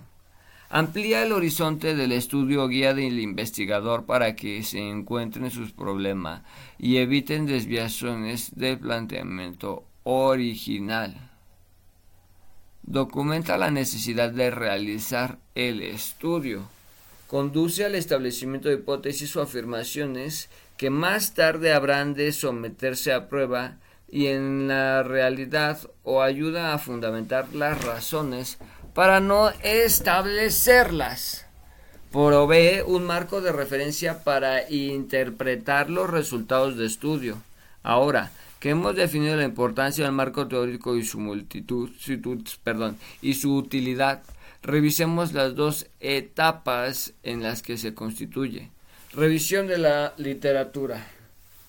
Amplía 0.69 1.23
el 1.23 1.31
horizonte 1.31 1.95
del 1.95 2.11
estudio 2.11 2.67
guía 2.67 2.93
del 2.93 3.19
investigador 3.19 4.05
para 4.05 4.35
que 4.35 4.61
se 4.61 4.77
encuentren 4.77 5.49
sus 5.49 5.71
problemas 5.71 6.43
y 6.77 6.97
eviten 6.97 7.47
desviaciones 7.47 8.55
del 8.55 8.77
planteamiento 8.77 9.83
original. 10.03 11.31
Documenta 12.83 13.57
la 13.57 13.71
necesidad 13.71 14.29
de 14.29 14.51
realizar 14.51 15.39
el 15.55 15.81
estudio. 15.81 16.76
Conduce 17.27 17.83
al 17.83 17.95
establecimiento 17.95 18.69
de 18.69 18.75
hipótesis 18.75 19.35
o 19.35 19.41
afirmaciones 19.41 20.49
que 20.77 20.89
más 20.89 21.33
tarde 21.33 21.73
habrán 21.73 22.13
de 22.13 22.31
someterse 22.31 23.11
a 23.11 23.27
prueba 23.27 23.75
y 24.09 24.27
en 24.27 24.69
la 24.69 25.03
realidad 25.03 25.79
o 26.03 26.21
ayuda 26.21 26.73
a 26.73 26.77
fundamentar 26.77 27.53
las 27.53 27.83
razones 27.83 28.57
para 28.93 29.19
no 29.19 29.49
establecerlas. 29.63 31.45
Provee 32.11 32.81
un 32.85 33.05
marco 33.05 33.41
de 33.41 33.51
referencia 33.51 34.23
para 34.23 34.69
interpretar 34.69 35.89
los 35.89 36.09
resultados 36.09 36.77
de 36.77 36.85
estudio. 36.85 37.37
Ahora 37.83 38.31
que 38.59 38.69
hemos 38.69 38.95
definido 38.95 39.35
la 39.35 39.43
importancia 39.43 40.05
del 40.05 40.13
marco 40.13 40.47
teórico 40.47 40.95
y 40.95 41.03
su 41.03 41.19
multitud, 41.19 41.89
perdón, 42.63 42.97
y 43.21 43.35
su 43.35 43.55
utilidad, 43.55 44.23
revisemos 44.67 45.31
las 45.31 45.55
dos 45.55 45.87
etapas 46.01 47.13
en 47.23 47.41
las 47.41 47.63
que 47.63 47.77
se 47.77 47.93
constituye. 47.93 48.69
Revisión 49.13 49.67
de 49.67 49.77
la 49.77 50.13
literatura. 50.17 51.07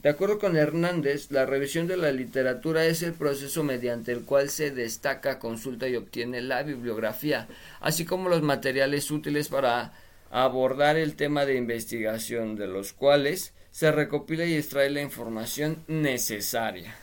De 0.03 0.09
acuerdo 0.09 0.41
con 0.41 0.57
Hernández, 0.57 1.31
la 1.31 1.47
revisión 1.47 1.87
de 1.87 1.97
la 1.97 2.11
literatura 2.11 2.87
es 2.87 3.03
el 3.03 3.13
proceso 3.13 3.63
mediante 3.63 4.11
el 4.11 4.23
cual 4.23 4.51
se 4.51 4.73
destaca, 4.73 5.39
consulta 5.39 5.89
y 5.89 5.95
obtiene 5.95 6.41
la 6.41 6.65
bibliografía, 6.65 7.47
así 7.81 8.05
como 8.05 8.29
los 8.29 8.43
materiales 8.43 9.11
útiles 9.13 9.49
para 9.49 9.93
abordar 10.31 10.97
el 10.97 11.15
tema 11.15 11.47
de 11.47 11.55
investigación, 11.55 12.57
de 12.57 12.67
los 12.67 12.93
cuales 12.93 13.55
se 13.71 13.93
recopila 13.93 14.45
y 14.45 14.55
extrae 14.55 14.91
la 14.91 15.03
información 15.03 15.85
necesaria. 15.87 16.97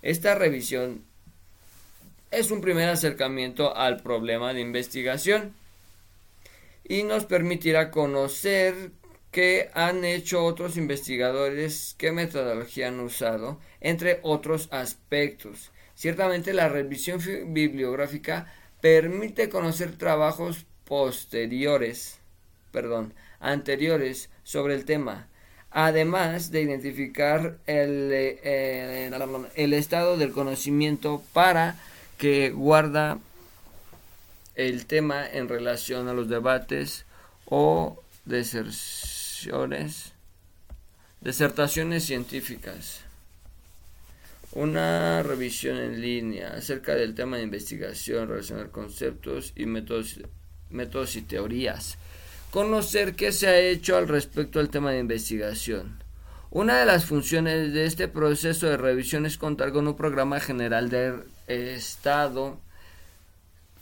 Esta 0.00 0.34
revisión 0.34 1.04
es 2.36 2.50
un 2.50 2.60
primer 2.60 2.90
acercamiento 2.90 3.74
al 3.74 4.02
problema 4.02 4.52
de 4.52 4.60
investigación 4.60 5.54
y 6.86 7.02
nos 7.02 7.24
permitirá 7.24 7.90
conocer 7.90 8.90
que 9.30 9.70
han 9.72 10.04
hecho 10.04 10.44
otros 10.44 10.76
investigadores, 10.76 11.94
qué 11.96 12.12
metodología 12.12 12.88
han 12.88 13.00
usado, 13.00 13.58
entre 13.80 14.20
otros 14.22 14.68
aspectos. 14.70 15.72
Ciertamente 15.94 16.52
la 16.52 16.68
revisión 16.68 17.20
bibliográfica 17.54 18.52
permite 18.82 19.48
conocer 19.48 19.96
trabajos 19.96 20.66
posteriores, 20.84 22.18
perdón, 22.70 23.14
anteriores 23.40 24.28
sobre 24.42 24.74
el 24.74 24.84
tema, 24.84 25.28
además 25.70 26.50
de 26.50 26.60
identificar 26.62 27.56
el, 27.66 28.10
eh, 28.12 29.10
el 29.54 29.72
estado 29.72 30.18
del 30.18 30.32
conocimiento 30.32 31.22
para 31.32 31.76
que 32.18 32.50
guarda 32.50 33.18
el 34.54 34.86
tema 34.86 35.28
en 35.28 35.48
relación 35.48 36.08
a 36.08 36.14
los 36.14 36.28
debates 36.28 37.04
o 37.46 38.02
deserciones 38.24 40.12
Desertaciones 41.26 42.04
científicas. 42.04 43.00
Una 44.52 45.24
revisión 45.24 45.76
en 45.78 46.00
línea 46.00 46.54
acerca 46.54 46.94
del 46.94 47.16
tema 47.16 47.36
de 47.36 47.42
investigación, 47.42 48.28
relacionar 48.28 48.70
conceptos 48.70 49.52
y 49.56 49.66
métodos, 49.66 50.20
métodos 50.70 51.16
y 51.16 51.22
teorías. 51.22 51.98
Conocer 52.52 53.16
qué 53.16 53.32
se 53.32 53.48
ha 53.48 53.58
hecho 53.58 53.96
al 53.96 54.06
respecto 54.06 54.60
al 54.60 54.68
tema 54.70 54.92
de 54.92 55.00
investigación. 55.00 55.98
Una 56.52 56.78
de 56.78 56.86
las 56.86 57.06
funciones 57.06 57.72
de 57.72 57.86
este 57.86 58.06
proceso 58.06 58.68
de 58.68 58.76
revisión 58.76 59.26
es 59.26 59.36
contar 59.36 59.72
con 59.72 59.88
un 59.88 59.96
programa 59.96 60.38
general 60.38 60.90
de 60.90 61.18
estado 61.46 62.58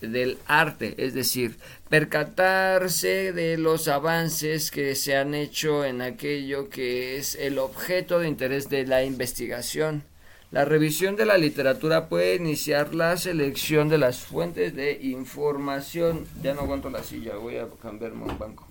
del 0.01 0.39
arte, 0.47 0.95
es 0.99 1.15
decir, 1.15 1.57
percatarse 1.89 3.33
de 3.33 3.57
los 3.57 3.89
avances 3.89 4.71
que 4.71 4.95
se 4.95 5.17
han 5.17 5.35
hecho 5.35 5.85
en 5.85 6.03
aquello 6.03 6.69
que 6.69 7.17
es 7.17 7.35
el 7.35 7.59
objeto 7.59 8.19
de 8.19 8.29
interés 8.29 8.69
de 8.69 8.87
la 8.87 9.05
investigación. 9.05 10.05
La 10.51 10.65
revisión 10.65 11.17
de 11.17 11.27
la 11.27 11.37
literatura 11.37 12.09
puede 12.09 12.37
iniciar 12.37 12.95
la 12.95 13.17
selección 13.17 13.89
de 13.89 13.99
las 13.99 14.21
fuentes 14.21 14.75
de 14.77 15.01
información. 15.03 16.27
Ya 16.43 16.55
no 16.55 16.61
aguanto 16.61 16.91
la 16.91 17.03
silla, 17.03 17.35
voy 17.37 17.57
a 17.57 17.67
cambiarme 17.83 18.25
un 18.25 18.39
banco. 18.39 18.69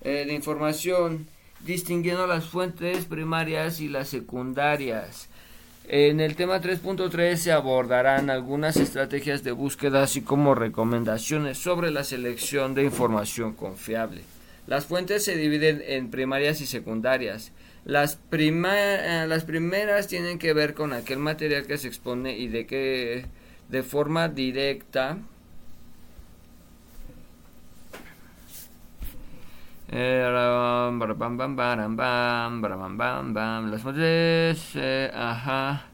Eh, 0.00 0.24
de 0.26 0.32
información, 0.32 1.28
distinguiendo 1.60 2.26
las 2.26 2.46
fuentes 2.46 3.04
primarias 3.04 3.78
y 3.78 3.88
las 3.88 4.08
secundarias 4.08 5.28
en 5.94 6.20
el 6.20 6.36
tema 6.36 6.58
3.3 6.58 7.36
se 7.36 7.52
abordarán 7.52 8.30
algunas 8.30 8.78
estrategias 8.78 9.44
de 9.44 9.52
búsqueda 9.52 10.02
así 10.02 10.22
como 10.22 10.54
recomendaciones 10.54 11.58
sobre 11.58 11.90
la 11.90 12.02
selección 12.02 12.74
de 12.74 12.82
información 12.82 13.52
confiable. 13.52 14.22
Las 14.66 14.86
fuentes 14.86 15.22
se 15.22 15.36
dividen 15.36 15.82
en 15.86 16.10
primarias 16.10 16.62
y 16.62 16.66
secundarias. 16.66 17.52
Las, 17.84 18.18
eh, 18.32 19.26
las 19.28 19.44
primeras 19.44 20.08
tienen 20.08 20.38
que 20.38 20.54
ver 20.54 20.72
con 20.72 20.94
aquel 20.94 21.18
material 21.18 21.66
que 21.66 21.76
se 21.76 21.88
expone 21.88 22.38
y 22.38 22.48
de 22.48 22.66
que 22.66 23.26
de 23.68 23.82
forma 23.82 24.30
directa 24.30 25.18
Las 33.70 33.82
fuentes, 33.82 34.70
eh, 34.74 35.10
ajá, 35.14 35.84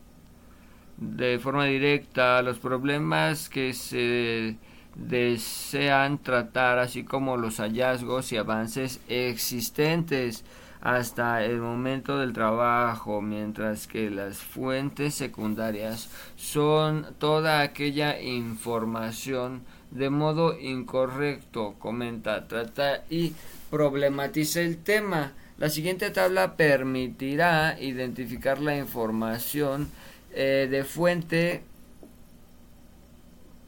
de 0.98 1.40
forma 1.40 1.64
directa, 1.64 2.40
los 2.42 2.61
problemas 2.61 3.48
que 3.48 3.72
se 3.74 4.56
desean 4.94 6.18
tratar, 6.18 6.78
así 6.78 7.02
como 7.02 7.37
los 7.37 7.56
hallazgos 7.56 8.30
y 8.30 8.37
avances 8.37 9.00
existentes 9.08 10.44
hasta 10.80 11.44
el 11.44 11.58
momento 11.58 12.18
del 12.18 12.32
trabajo, 12.32 13.20
mientras 13.20 13.88
que 13.88 14.11
las 14.11 14.38
fuentes 14.38 15.16
secundarias 15.16 16.08
son 16.37 17.04
toda 17.18 17.62
aquella 17.62 18.20
información 18.20 19.62
de 19.90 20.08
modo 20.08 20.56
incorrecto, 20.56 21.74
comenta, 21.80 22.46
trata 22.46 23.04
y 23.11 23.32
problematiza 23.70 24.61
el 24.61 24.78
tema. 24.78 25.33
La 25.59 25.70
siguiente 25.70 26.11
tabla 26.11 26.57
permitirá 26.57 27.81
identificar 27.81 28.61
la 28.61 28.76
información 28.76 29.90
eh, 30.33 30.68
de 30.70 30.85
fuente 30.85 31.62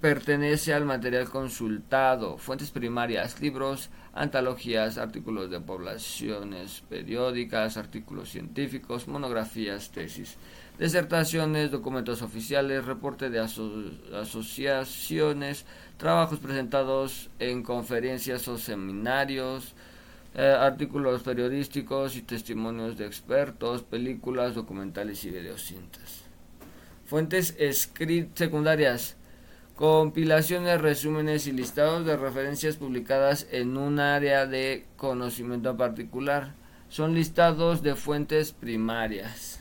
pertenece 0.01 0.73
al 0.73 0.87
material 0.87 1.29
consultado, 1.29 2.39
fuentes 2.39 2.71
primarias, 2.71 3.41
libros, 3.41 3.91
antologías, 4.15 4.97
artículos 4.99 5.51
de 5.51 5.61
poblaciones 5.61 6.83
periódicas, 6.89 7.77
artículos 7.77 8.31
científicos, 8.31 9.09
monografías, 9.09 9.91
tesis, 9.91 10.39
disertaciones, 10.79 11.71
documentos 11.71 12.23
oficiales, 12.23 12.87
reporte 12.87 13.29
de 13.29 13.41
asociaciones, 13.41 15.67
trabajos 15.99 16.39
presentados 16.39 17.29
en 17.39 17.63
conferencias 17.63 18.49
o 18.49 18.57
seminarios, 18.57 19.75
eh, 20.35 20.57
artículos 20.59 21.23
periodísticos 21.23 22.17
y 22.17 22.23
testimonios 22.23 22.97
de 22.97 23.07
expertos, 23.07 23.83
películas, 23.83 24.55
documentales 24.55 25.25
y 25.25 25.31
videocintas. 25.31 26.23
Fuentes 27.05 27.57
secundarias, 28.35 29.17
compilaciones, 29.75 30.81
resúmenes 30.81 31.49
y 31.49 31.53
listados 31.53 32.07
de 32.07 32.17
referencias 32.17 32.77
publicadas 32.77 33.49
en 33.51 33.77
un 33.77 33.99
área 33.99 34.47
de 34.47 34.87
conocimiento 34.97 35.77
particular. 35.77 36.55
son 36.89 37.15
listados 37.15 37.83
de 37.83 37.95
fuentes 37.95 38.53
primarias. 38.53 39.60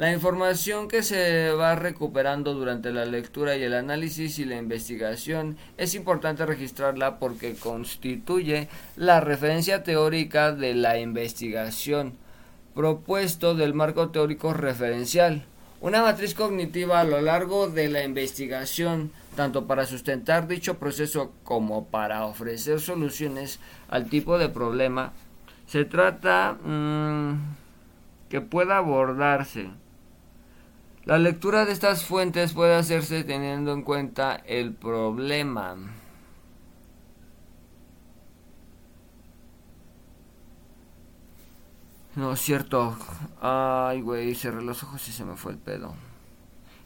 La 0.00 0.10
información 0.12 0.88
que 0.88 1.02
se 1.02 1.50
va 1.50 1.74
recuperando 1.74 2.54
durante 2.54 2.90
la 2.90 3.04
lectura 3.04 3.58
y 3.58 3.64
el 3.64 3.74
análisis 3.74 4.38
y 4.38 4.46
la 4.46 4.56
investigación 4.56 5.58
es 5.76 5.94
importante 5.94 6.46
registrarla 6.46 7.18
porque 7.18 7.54
constituye 7.54 8.70
la 8.96 9.20
referencia 9.20 9.82
teórica 9.82 10.52
de 10.52 10.72
la 10.72 10.98
investigación 10.98 12.14
propuesto 12.74 13.54
del 13.54 13.74
marco 13.74 14.08
teórico 14.08 14.54
referencial. 14.54 15.44
Una 15.82 16.00
matriz 16.00 16.32
cognitiva 16.34 17.00
a 17.00 17.04
lo 17.04 17.20
largo 17.20 17.68
de 17.68 17.88
la 17.88 18.02
investigación, 18.02 19.12
tanto 19.36 19.66
para 19.66 19.84
sustentar 19.84 20.48
dicho 20.48 20.78
proceso 20.78 21.32
como 21.44 21.88
para 21.88 22.24
ofrecer 22.24 22.80
soluciones 22.80 23.60
al 23.90 24.08
tipo 24.08 24.38
de 24.38 24.48
problema, 24.48 25.12
se 25.66 25.84
trata 25.84 26.54
mm, 26.54 27.34
que 28.30 28.40
pueda 28.40 28.78
abordarse. 28.78 29.68
La 31.06 31.18
lectura 31.18 31.64
de 31.64 31.72
estas 31.72 32.04
fuentes 32.04 32.52
puede 32.52 32.74
hacerse 32.74 33.24
teniendo 33.24 33.72
en 33.72 33.82
cuenta 33.82 34.36
el 34.46 34.74
problema. 34.74 35.76
No 42.16 42.32
es 42.32 42.40
cierto. 42.40 42.96
Ay, 43.40 44.02
güey, 44.02 44.34
cerré 44.34 44.62
los 44.62 44.82
ojos 44.82 45.08
y 45.08 45.12
se 45.12 45.24
me 45.24 45.36
fue 45.36 45.52
el 45.52 45.58
pedo. 45.58 45.94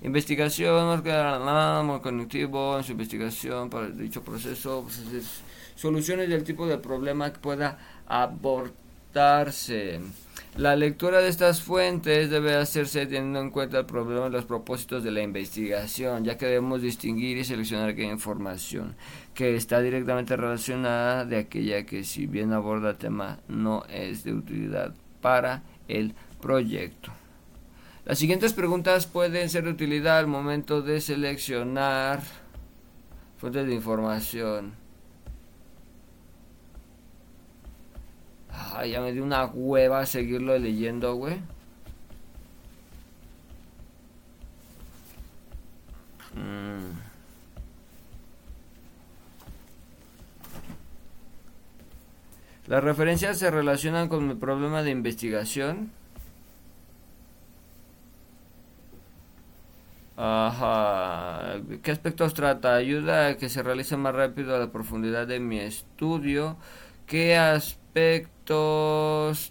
Investigación, 0.03 1.03
nada 1.03 2.00
cognitivo, 2.00 2.79
en 2.79 2.85
su 2.85 2.92
investigación 2.92 3.70
para 3.70 3.88
dicho 3.88 4.22
proceso, 4.22 4.83
pues, 4.83 5.42
soluciones 5.74 6.29
del 6.29 6.44
tipo 6.44 6.66
de 6.66 6.79
problema 6.79 7.33
que 7.33 7.38
pueda 7.40 7.79
abordarse. 8.07 10.00
La 10.56 10.76
lectura 10.76 11.18
de 11.18 11.28
estas 11.28 11.62
fuentes 11.62 12.30
debe 12.30 12.54
hacerse 12.54 13.06
teniendo 13.06 13.40
en 13.40 13.50
cuenta 13.50 13.80
el 13.80 13.86
problema 13.86 14.28
y 14.28 14.30
los 14.30 14.44
propósitos 14.44 15.02
de 15.02 15.10
la 15.10 15.20
investigación, 15.20 16.24
ya 16.24 16.38
que 16.38 16.46
debemos 16.46 16.80
distinguir 16.80 17.36
y 17.36 17.44
seleccionar 17.44 17.88
aquella 17.88 18.12
información 18.12 18.94
que 19.34 19.56
está 19.56 19.80
directamente 19.80 20.36
relacionada 20.36 21.24
de 21.24 21.38
aquella 21.38 21.84
que 21.84 22.04
si 22.04 22.26
bien 22.26 22.52
aborda 22.52 22.94
tema 22.94 23.40
no 23.48 23.84
es 23.86 24.22
de 24.22 24.32
utilidad 24.32 24.94
para 25.20 25.64
el 25.88 26.14
proyecto. 26.40 27.10
Las 28.04 28.20
siguientes 28.20 28.52
preguntas 28.52 29.06
pueden 29.06 29.50
ser 29.50 29.64
de 29.64 29.70
utilidad 29.70 30.18
al 30.18 30.28
momento 30.28 30.82
de 30.82 31.00
seleccionar 31.00 32.22
fuentes 33.38 33.66
de 33.66 33.74
información. 33.74 34.83
Ay, 38.56 38.92
ya 38.92 39.00
me 39.00 39.12
dio 39.12 39.22
una 39.24 39.46
hueva 39.46 40.06
seguirlo 40.06 40.56
leyendo, 40.58 41.14
güey. 41.16 41.40
Mm. 46.34 46.98
Las 52.66 52.82
referencias 52.82 53.38
se 53.38 53.50
relacionan 53.50 54.08
con 54.08 54.26
mi 54.26 54.34
problema 54.34 54.82
de 54.82 54.90
investigación. 54.90 55.90
Ajá. 60.16 61.60
¿Qué 61.82 61.90
aspectos 61.90 62.34
trata? 62.34 62.74
Ayuda 62.74 63.28
a 63.28 63.36
que 63.36 63.48
se 63.48 63.62
realice 63.62 63.96
más 63.96 64.14
rápido 64.14 64.54
a 64.54 64.58
la 64.58 64.70
profundidad 64.72 65.26
de 65.26 65.40
mi 65.40 65.58
estudio. 65.58 66.56
¿Qué 67.06 67.36
aspectos 67.36 68.33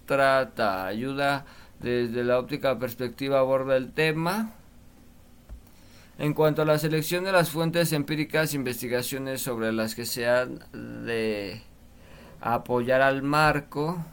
trata? 0.06 0.86
Ayuda 0.86 1.46
desde 1.80 2.24
la 2.24 2.40
óptica 2.40 2.80
perspectiva 2.80 3.40
aborda 3.40 3.76
el 3.76 3.92
tema. 3.92 4.54
En 6.18 6.34
cuanto 6.34 6.62
a 6.62 6.66
la 6.66 6.78
selección 6.78 7.24
de 7.24 7.32
las 7.32 7.50
fuentes 7.50 7.92
empíricas, 7.92 8.54
investigaciones 8.54 9.42
sobre 9.42 9.74
las 9.74 9.96
que 9.96 10.06
se 10.06 10.28
han 10.28 10.60
de 10.72 11.62
apoyar 12.40 13.02
al 13.02 13.24
marco 13.24 14.06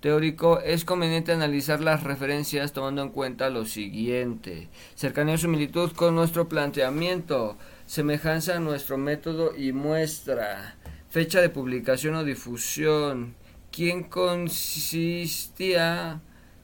teórico 0.00 0.58
es 0.58 0.84
conveniente 0.84 1.32
analizar 1.32 1.80
las 1.80 2.02
referencias 2.02 2.72
tomando 2.72 3.02
en 3.02 3.10
cuenta 3.10 3.50
lo 3.50 3.64
siguiente 3.64 4.68
cercanía 4.96 5.36
o 5.36 5.38
similitud 5.38 5.92
con 5.92 6.16
nuestro 6.16 6.48
planteamiento 6.48 7.56
semejanza 7.86 8.56
a 8.56 8.60
nuestro 8.60 8.98
método 8.98 9.56
y 9.56 9.72
muestra 9.72 10.74
fecha 11.12 11.40
de 11.40 11.48
publicación 11.50 12.14
o 12.16 12.24
difusión 12.24 13.36
quién 13.70 14.02
consistía 14.04 15.70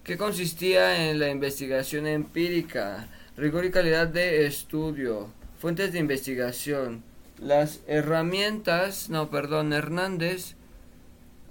qué 0.02 0.16
consistía 0.16 1.10
en 1.10 1.20
la 1.20 1.28
investigación 1.28 2.06
empírica 2.06 3.08
rigor 3.36 3.66
y 3.66 3.70
calidad 3.70 4.08
de 4.08 4.46
estudio 4.46 5.28
fuentes 5.58 5.92
de 5.92 5.98
investigación. 5.98 7.02
Las 7.38 7.80
herramientas, 7.86 9.10
no, 9.10 9.30
perdón, 9.30 9.72
Hernández, 9.72 10.54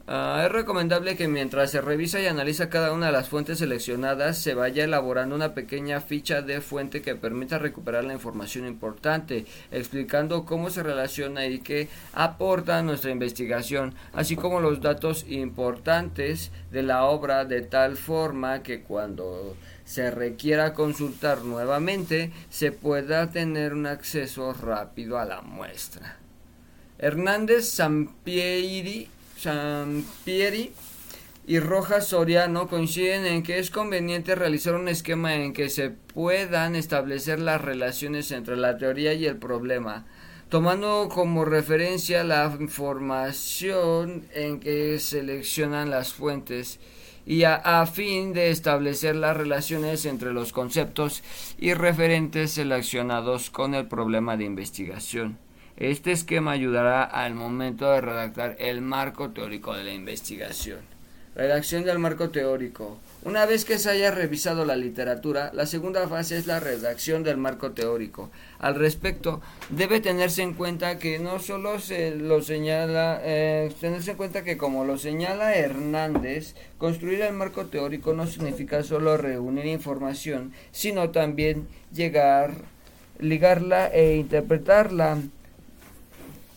ah, 0.07 0.41
es 0.45 0.51
recomendable 0.51 1.15
que 1.15 1.27
mientras 1.27 1.71
se 1.71 1.81
revisa 1.81 2.19
y 2.19 2.25
analiza 2.25 2.69
cada 2.69 2.91
una 2.93 3.07
de 3.07 3.11
las 3.11 3.29
fuentes 3.29 3.59
seleccionadas, 3.59 4.37
se 4.37 4.53
vaya 4.53 4.83
elaborando 4.83 5.35
una 5.35 5.53
pequeña 5.53 6.01
ficha 6.01 6.41
de 6.41 6.61
fuente 6.61 7.01
que 7.01 7.15
permita 7.15 7.59
recuperar 7.59 8.03
la 8.03 8.13
información 8.13 8.65
importante, 8.65 9.45
explicando 9.71 10.45
cómo 10.45 10.69
se 10.69 10.83
relaciona 10.83 11.45
y 11.45 11.59
qué 11.59 11.89
aporta 12.13 12.81
nuestra 12.81 13.11
investigación, 13.11 13.93
así 14.13 14.35
como 14.35 14.59
los 14.59 14.81
datos 14.81 15.25
importantes 15.29 16.51
de 16.71 16.83
la 16.83 17.05
obra 17.05 17.45
de 17.45 17.61
tal 17.61 17.97
forma 17.97 18.63
que 18.63 18.81
cuando 18.81 19.55
se 19.85 20.11
requiera 20.11 20.73
consultar 20.73 21.43
nuevamente, 21.43 22.31
se 22.49 22.71
pueda 22.71 23.29
tener 23.29 23.73
un 23.73 23.85
acceso 23.85 24.53
rápido 24.53 25.17
a 25.17 25.25
la 25.25 25.41
muestra. 25.41 26.17
Hernández 26.99 27.69
Sampieri, 27.69 29.09
Sampieri 29.37 30.71
y 31.45 31.59
Rojas 31.59 32.07
Soriano 32.07 32.67
coinciden 32.67 33.25
en 33.25 33.43
que 33.43 33.59
es 33.59 33.71
conveniente 33.71 34.35
realizar 34.35 34.75
un 34.75 34.89
esquema 34.89 35.35
en 35.35 35.53
que 35.53 35.69
se 35.69 35.91
puedan 35.91 36.75
establecer 36.75 37.39
las 37.39 37.61
relaciones 37.61 38.31
entre 38.31 38.57
la 38.57 38.77
teoría 38.77 39.13
y 39.13 39.25
el 39.25 39.37
problema, 39.37 40.05
tomando 40.49 41.07
como 41.09 41.45
referencia 41.45 42.23
la 42.23 42.53
información 42.59 44.25
en 44.33 44.59
que 44.59 44.99
seleccionan 44.99 45.89
las 45.89 46.13
fuentes 46.13 46.79
y 47.25 47.43
a, 47.43 47.85
fin 47.85 48.33
de 48.33 48.51
establecer 48.51 49.15
las 49.15 49.35
relaciones 49.35 50.05
entre 50.05 50.33
los 50.33 50.53
conceptos 50.53 51.23
y 51.57 51.73
referentes 51.73 52.51
seleccionados 52.51 53.49
con 53.49 53.75
el 53.75 53.87
problema 53.87 54.37
de 54.37 54.45
investigación. 54.45 55.37
Este 55.77 56.11
esquema 56.11 56.53
ayudará 56.53 57.03
al 57.03 57.35
momento 57.35 57.91
de 57.91 58.01
redactar 58.01 58.55
el 58.57 58.81
marco 58.81 59.29
teórico 59.29 59.75
de 59.75 59.83
la 59.83 59.93
investigación. 59.93 60.79
Redacción 61.35 61.83
del 61.83 61.99
marco 61.99 62.31
teórico. 62.31 62.97
Una 63.23 63.45
vez 63.45 63.63
que 63.63 63.77
se 63.77 63.91
haya 63.91 64.09
revisado 64.09 64.65
la 64.65 64.75
literatura, 64.75 65.51
la 65.53 65.67
segunda 65.67 66.07
fase 66.07 66.35
es 66.35 66.47
la 66.47 66.59
redacción 66.59 67.21
del 67.21 67.37
marco 67.37 67.73
teórico. 67.73 68.31
Al 68.57 68.73
respecto, 68.73 69.39
debe 69.69 69.99
tenerse 69.99 70.41
en 70.41 70.55
cuenta 70.55 70.97
que 70.97 71.19
no 71.19 71.37
solo 71.37 71.79
se 71.79 72.15
lo 72.15 72.41
señala, 72.41 73.21
eh, 73.23 73.71
tenerse 73.79 74.11
en 74.11 74.17
cuenta 74.17 74.43
que 74.43 74.57
como 74.57 74.83
lo 74.83 74.97
señala 74.97 75.53
Hernández, 75.53 76.55
construir 76.79 77.21
el 77.21 77.33
marco 77.33 77.67
teórico 77.67 78.13
no 78.13 78.25
significa 78.25 78.81
solo 78.81 79.15
reunir 79.15 79.67
información, 79.67 80.53
sino 80.71 81.11
también 81.11 81.67
llegar, 81.93 82.55
ligarla 83.19 83.89
e 83.89 84.15
interpretarla. 84.15 85.19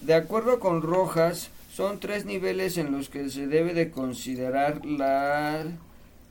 De 0.01 0.15
acuerdo 0.15 0.61
con 0.61 0.81
Rojas, 0.81 1.51
son 1.73 2.01
tres 2.01 2.25
niveles 2.25 2.79
en 2.79 2.91
los 2.91 3.11
que 3.11 3.29
se 3.29 3.47
debe 3.47 3.75
de 3.75 3.91
considerar 3.91 4.85
la 4.85 5.63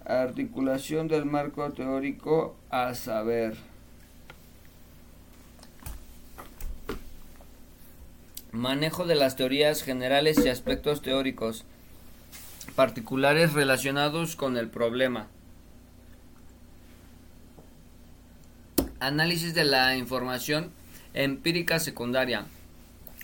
articulación 0.05 1.07
del 1.07 1.25
marco 1.25 1.69
teórico 1.71 2.55
a 2.71 2.95
saber. 2.95 3.55
Manejo 8.51 9.05
de 9.05 9.13
las 9.13 9.35
teorías 9.35 9.83
generales 9.83 10.43
y 10.43 10.49
aspectos 10.49 11.03
teóricos 11.03 11.63
particulares 12.75 13.53
relacionados 13.53 14.35
con 14.35 14.57
el 14.57 14.67
problema. 14.69 15.27
Análisis 18.99 19.53
de 19.53 19.63
la 19.63 19.95
información 19.95 20.71
empírica 21.13 21.79
secundaria. 21.79 22.45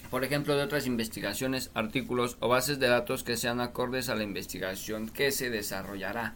Por 0.09 0.23
ejemplo, 0.23 0.55
de 0.55 0.63
otras 0.63 0.87
investigaciones, 0.87 1.71
artículos 1.73 2.37
o 2.39 2.47
bases 2.47 2.79
de 2.79 2.87
datos 2.87 3.23
que 3.23 3.37
sean 3.37 3.59
acordes 3.59 4.09
a 4.09 4.15
la 4.15 4.23
investigación 4.23 5.09
que 5.09 5.31
se 5.31 5.49
desarrollará 5.49 6.35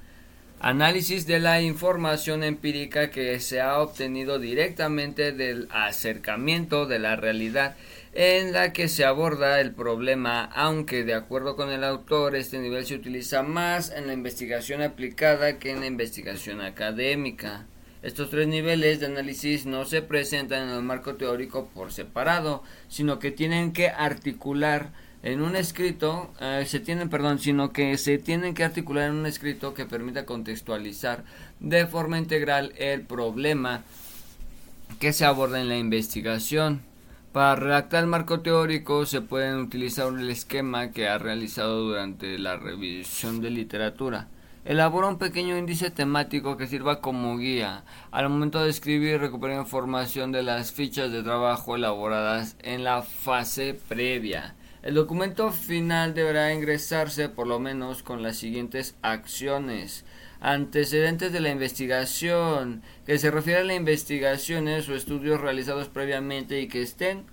Análisis 0.62 1.25
de 1.25 1.39
la 1.39 1.62
información 1.62 2.43
empírica 2.43 3.12
que 3.12 3.39
se 3.39 3.62
ha 3.62 3.79
obtenido 3.79 4.39
directamente 4.39 5.32
del 5.32 5.69
acercamiento 5.71 6.86
de 6.86 6.99
la 6.99 7.15
realidad 7.15 7.77
en 8.12 8.51
la 8.51 8.73
que 8.73 8.89
se 8.89 9.05
aborda 9.05 9.62
el 9.62 9.71
problema, 9.71 10.43
aunque 10.43 11.05
de 11.05 11.13
acuerdo 11.13 11.55
con 11.55 11.71
el 11.71 11.86
autor 11.86 12.36
este 12.36 12.60
nivel 12.60 12.86
se 12.86 12.95
utiliza 12.95 13.41
más 13.41 13.89
en 13.89 14.08
la 14.08 14.12
investigación 14.12 14.82
aplicada 14.82 15.60
que 15.60 15.71
en 15.71 15.79
la 15.79 15.86
investigación 15.86 16.60
académica. 16.60 17.65
Estos 18.02 18.30
tres 18.30 18.48
niveles 18.48 19.02
de 19.02 19.08
análisis 19.08 19.66
no 19.66 19.84
se 19.84 20.02
presentan 20.02 20.70
en 20.70 20.76
el 20.76 20.84
marco 20.84 21.16
teórico 21.16 21.68
por 21.74 21.92
separado, 21.92 22.64
sino 22.88 23.20
que 23.20 23.32
tienen 23.32 23.74
que 23.74 23.90
articular 23.90 24.94
en 25.22 25.42
un 25.42 25.58
escrito 25.58 26.34
eh, 26.40 26.64
se 26.66 26.80
tienen 26.80 27.10
perdón 27.10 27.40
sino 27.40 27.74
que 27.74 27.98
se 27.98 28.18
tienen 28.18 28.54
que 28.54 28.64
articular 28.64 29.10
en 29.10 29.16
un 29.16 29.26
escrito 29.26 29.74
que 29.74 29.86
permita 29.86 30.26
contextualizar 30.26 31.26
de 31.60 31.88
forma 31.88 32.18
integral 32.18 32.72
el 32.78 33.02
problema 33.02 33.84
que 35.02 35.12
se 35.12 35.26
aborda 35.26 35.60
en 35.60 35.68
la 35.68 35.78
investigación. 35.78 36.82
Para 37.34 37.58
redactar 37.58 38.04
el 38.04 38.10
marco 38.10 38.40
teórico 38.40 39.06
se 39.06 39.20
pueden 39.20 39.58
utilizar 39.58 40.08
el 40.14 40.30
esquema 40.30 40.92
que 40.92 41.10
ha 41.10 41.18
realizado 41.18 41.82
durante 41.82 42.40
la 42.40 42.56
revisión 42.56 43.42
de 43.42 43.50
literatura 43.50 44.30
Elabora 44.69 45.08
un 45.08 45.17
pequeño 45.17 45.58
índice 45.58 45.89
temático 45.89 46.55
que 46.55 46.67
sirva 46.67 47.01
como 47.01 47.39
guía 47.39 47.86
al 48.12 48.29
momento 48.29 48.63
de 48.63 48.69
escribir 48.69 49.15
y 49.15 49.17
recuperar 49.17 49.58
información 49.58 50.32
de 50.32 50.43
las 50.43 50.71
fichas 50.71 51.12
de 51.12 51.23
trabajo 51.23 51.75
elaboradas 51.75 52.55
en 52.62 52.84
la 52.84 53.01
fase 53.01 53.73
previa. 53.73 54.53
El 54.84 54.93
documento 54.93 55.51
final 55.51 56.13
deberá 56.13 56.53
ingresarse 56.53 57.29
por 57.29 57.47
lo 57.47 57.60
menos 57.60 58.03
con 58.03 58.21
las 58.21 58.38
siguientes 58.38 58.95
acciones. 59.01 60.05
Antecedentes 60.39 61.34
de 61.34 61.39
la 61.39 61.49
investigación, 61.49 62.84
que 63.08 63.17
se 63.17 63.32
refiere 63.32 63.62
a 63.62 63.63
las 63.63 63.75
investigaciones 63.75 64.88
o 64.88 64.93
estudios 64.93 65.41
realizados 65.41 65.88
previamente 65.88 66.62
y 66.62 66.67
que 66.67 66.84
estén 66.84 67.25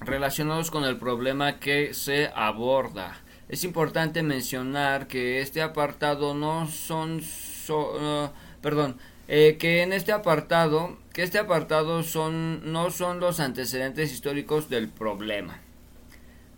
relacionados 0.00 0.70
con 0.70 0.84
el 0.84 0.96
problema 0.96 1.58
que 1.58 1.92
se 1.92 2.30
aborda. 2.34 3.20
Es 3.48 3.62
importante 3.62 4.22
mencionar 4.22 5.06
que 5.06 5.40
este 5.40 5.62
apartado 5.62 6.34
no 6.34 6.66
son, 6.66 7.20
uh, 7.68 8.28
perdón, 8.60 8.98
eh, 9.28 9.56
que 9.58 9.82
en 9.82 9.92
este 9.92 10.10
apartado, 10.12 10.98
que 11.12 11.22
este 11.22 11.38
apartado 11.38 12.02
son, 12.02 12.72
no 12.72 12.90
son 12.90 13.20
los 13.20 13.38
antecedentes 13.38 14.12
históricos 14.12 14.68
del 14.68 14.88
problema. 14.88 15.60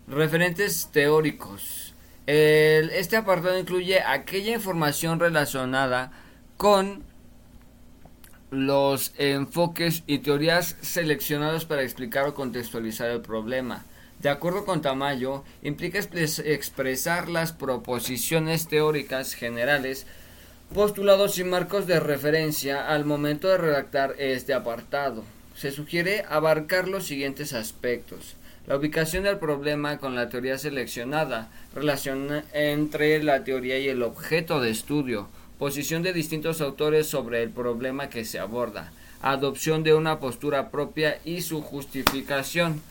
Referentes 0.07 0.89
teóricos. 0.91 1.93
este 2.25 3.17
apartado 3.17 3.57
incluye 3.59 4.01
aquella 4.01 4.53
información 4.53 5.19
relacionada 5.19 6.11
con 6.57 7.03
los 8.51 9.13
enfoques 9.17 10.03
y 10.07 10.19
teorías 10.19 10.75
seleccionados 10.81 11.65
para 11.65 11.83
explicar 11.83 12.25
o 12.25 12.33
contextualizar 12.33 13.09
el 13.09 13.21
problema. 13.21 13.85
De 14.19 14.29
acuerdo 14.29 14.65
con 14.65 14.81
Tamayo, 14.81 15.43
implica 15.63 15.97
expresar 15.97 17.29
las 17.29 17.53
proposiciones 17.53 18.67
teóricas 18.67 19.33
generales 19.33 20.05
postulados 20.73 21.39
y 21.39 21.45
marcos 21.45 21.87
de 21.87 22.01
referencia 22.01 22.89
al 22.89 23.05
momento 23.05 23.47
de 23.47 23.57
redactar 23.57 24.15
este 24.19 24.53
apartado. 24.53 25.23
Se 25.55 25.71
sugiere 25.71 26.25
abarcar 26.29 26.87
los 26.87 27.05
siguientes 27.05 27.53
aspectos. 27.53 28.35
La 28.67 28.75
ubicación 28.75 29.23
del 29.23 29.39
problema 29.39 29.97
con 29.97 30.15
la 30.15 30.29
teoría 30.29 30.57
seleccionada, 30.57 31.49
relación 31.73 32.43
entre 32.53 33.23
la 33.23 33.43
teoría 33.43 33.79
y 33.79 33.87
el 33.87 34.03
objeto 34.03 34.59
de 34.59 34.69
estudio, 34.69 35.27
posición 35.57 36.03
de 36.03 36.13
distintos 36.13 36.61
autores 36.61 37.07
sobre 37.07 37.41
el 37.41 37.49
problema 37.49 38.09
que 38.09 38.25
se 38.25 38.37
aborda, 38.37 38.91
adopción 39.21 39.83
de 39.83 39.95
una 39.95 40.19
postura 40.19 40.69
propia 40.69 41.19
y 41.25 41.41
su 41.41 41.61
justificación. 41.61 42.81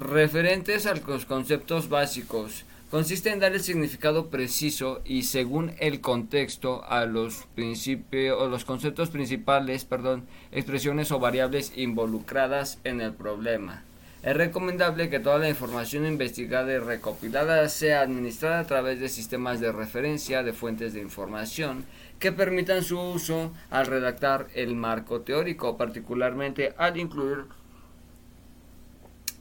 Referentes 0.00 0.86
a 0.86 0.94
los 0.94 1.26
conceptos 1.26 1.90
básicos, 1.90 2.64
consiste 2.90 3.28
en 3.32 3.38
dar 3.38 3.52
el 3.52 3.60
significado 3.60 4.28
preciso 4.30 5.02
y 5.04 5.24
según 5.24 5.74
el 5.78 6.00
contexto 6.00 6.82
a 6.88 7.04
los 7.04 7.46
principios 7.54 8.40
o 8.40 8.48
los 8.48 8.64
conceptos 8.64 9.10
principales, 9.10 9.84
perdón, 9.84 10.24
expresiones 10.52 11.12
o 11.12 11.18
variables 11.18 11.74
involucradas 11.76 12.78
en 12.84 13.02
el 13.02 13.12
problema. 13.12 13.84
Es 14.22 14.34
recomendable 14.34 15.10
que 15.10 15.20
toda 15.20 15.38
la 15.38 15.50
información 15.50 16.06
investigada 16.06 16.72
y 16.72 16.78
recopilada 16.78 17.68
sea 17.68 18.00
administrada 18.00 18.60
a 18.60 18.66
través 18.66 19.00
de 19.00 19.10
sistemas 19.10 19.60
de 19.60 19.70
referencia 19.70 20.42
de 20.42 20.54
fuentes 20.54 20.94
de 20.94 21.02
información 21.02 21.84
que 22.18 22.32
permitan 22.32 22.82
su 22.84 22.98
uso 22.98 23.52
al 23.68 23.84
redactar 23.84 24.46
el 24.54 24.74
marco 24.74 25.20
teórico, 25.20 25.76
particularmente 25.76 26.72
al 26.78 26.98
incluir 26.98 27.44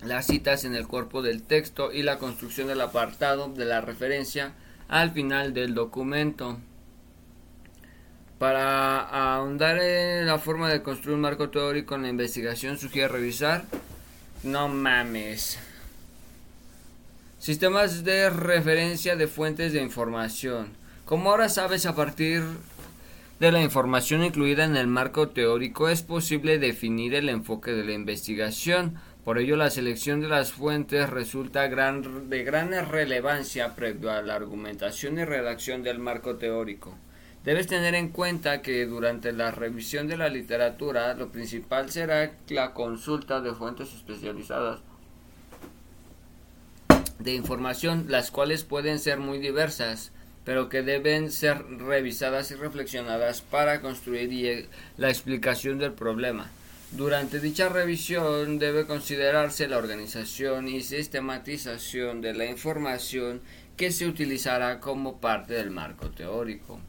las 0.03 0.27
citas 0.27 0.63
en 0.65 0.75
el 0.75 0.87
cuerpo 0.87 1.21
del 1.21 1.43
texto 1.43 1.91
y 1.91 2.03
la 2.03 2.17
construcción 2.17 2.67
del 2.67 2.81
apartado 2.81 3.49
de 3.49 3.65
la 3.65 3.81
referencia 3.81 4.53
al 4.87 5.11
final 5.11 5.53
del 5.53 5.73
documento. 5.73 6.57
Para 8.37 8.99
ahondar 9.01 9.79
en 9.79 10.25
la 10.25 10.39
forma 10.39 10.69
de 10.69 10.81
construir 10.81 11.15
un 11.15 11.21
marco 11.21 11.49
teórico 11.49 11.95
en 11.95 12.03
la 12.03 12.09
investigación, 12.09 12.77
sugiere 12.77 13.09
revisar. 13.09 13.65
No 14.43 14.69
mames. 14.69 15.59
Sistemas 17.37 18.05
de 18.05 18.29
referencia 18.29 19.17
de 19.17 19.27
fuentes 19.27 19.73
de 19.73 19.81
información. 19.81 20.69
Como 21.03 21.31
ahora 21.31 21.49
sabes, 21.49 21.85
a 21.85 21.95
partir 21.95 22.43
de 23.39 23.51
la 23.51 23.61
información 23.61 24.23
incluida 24.23 24.63
en 24.63 24.77
el 24.77 24.87
marco 24.87 25.29
teórico, 25.29 25.89
es 25.89 26.01
posible 26.01 26.59
definir 26.59 27.15
el 27.15 27.27
enfoque 27.27 27.71
de 27.71 27.83
la 27.83 27.93
investigación 27.93 28.95
por 29.29 29.37
ello, 29.37 29.57
la 29.57 29.69
selección 29.69 30.21
de 30.21 30.27
las 30.27 30.53
fuentes 30.53 31.07
resulta 31.07 31.61
de 31.61 32.43
gran 32.43 32.89
relevancia 32.89 33.75
previo 33.75 34.09
a 34.09 34.23
la 34.23 34.33
argumentación 34.33 35.19
y 35.19 35.23
redacción 35.23 35.83
del 35.83 35.99
marco 35.99 36.37
teórico. 36.37 36.97
Debes 37.45 37.67
tener 37.67 37.93
en 37.93 38.09
cuenta 38.09 38.63
que 38.63 38.87
durante 38.87 39.31
la 39.31 39.51
revisión 39.51 40.07
de 40.07 40.17
la 40.17 40.29
literatura 40.29 41.13
lo 41.13 41.29
principal 41.29 41.91
será 41.91 42.31
la 42.47 42.73
consulta 42.73 43.39
de 43.39 43.53
fuentes 43.53 43.93
especializadas 43.93 44.79
de 47.19 47.35
información, 47.35 48.05
las 48.07 48.31
cuales 48.31 48.63
pueden 48.63 48.97
ser 48.97 49.19
muy 49.19 49.37
diversas, 49.37 50.11
pero 50.43 50.69
que 50.69 50.81
deben 50.81 51.31
ser 51.31 51.63
revisadas 51.77 52.49
y 52.49 52.55
reflexionadas 52.55 53.43
para 53.43 53.79
construir 53.81 54.67
la 54.97 55.09
explicación 55.09 55.77
del 55.77 55.93
problema. 55.93 56.49
Durante 56.91 57.39
dicha 57.39 57.69
revisión 57.69 58.57
debe 58.57 58.87
considerarse 58.87 59.67
la 59.67 59.77
organización 59.77 60.67
y 60.67 60.81
sistematización 60.81 62.19
de 62.19 62.33
la 62.33 62.45
información 62.45 63.41
que 63.77 63.91
se 63.91 64.07
utilizará 64.07 64.79
como 64.79 65.21
parte 65.21 65.53
del 65.53 65.69
marco 65.69 66.09
teórico. 66.09 66.79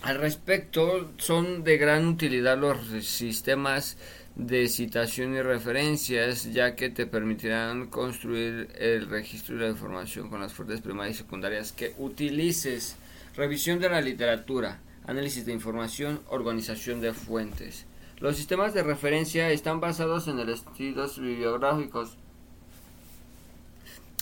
Al 0.00 0.18
respecto, 0.18 1.12
son 1.18 1.62
de 1.62 1.76
gran 1.76 2.06
utilidad 2.06 2.56
los 2.56 2.78
sistemas 3.04 3.98
de 4.34 4.68
citación 4.68 5.34
y 5.34 5.42
referencias, 5.42 6.50
ya 6.50 6.74
que 6.74 6.88
te 6.88 7.06
permitirán 7.06 7.88
construir 7.88 8.68
el 8.78 9.10
registro 9.10 9.56
de 9.56 9.62
la 9.64 9.70
información 9.70 10.30
con 10.30 10.40
las 10.40 10.54
fuentes 10.54 10.80
primarias 10.80 11.16
y 11.16 11.18
secundarias 11.18 11.72
que 11.72 11.94
utilices. 11.98 12.96
Revisión 13.36 13.78
de 13.78 13.90
la 13.90 14.00
literatura, 14.00 14.80
análisis 15.04 15.44
de 15.44 15.52
información, 15.52 16.22
organización 16.28 17.00
de 17.02 17.12
fuentes. 17.12 17.84
Los 18.20 18.36
sistemas 18.36 18.74
de 18.74 18.82
referencia 18.82 19.50
están 19.50 19.80
basados 19.80 20.26
en 20.28 20.40
estilos 20.40 21.18
bibliográficos 21.18 22.16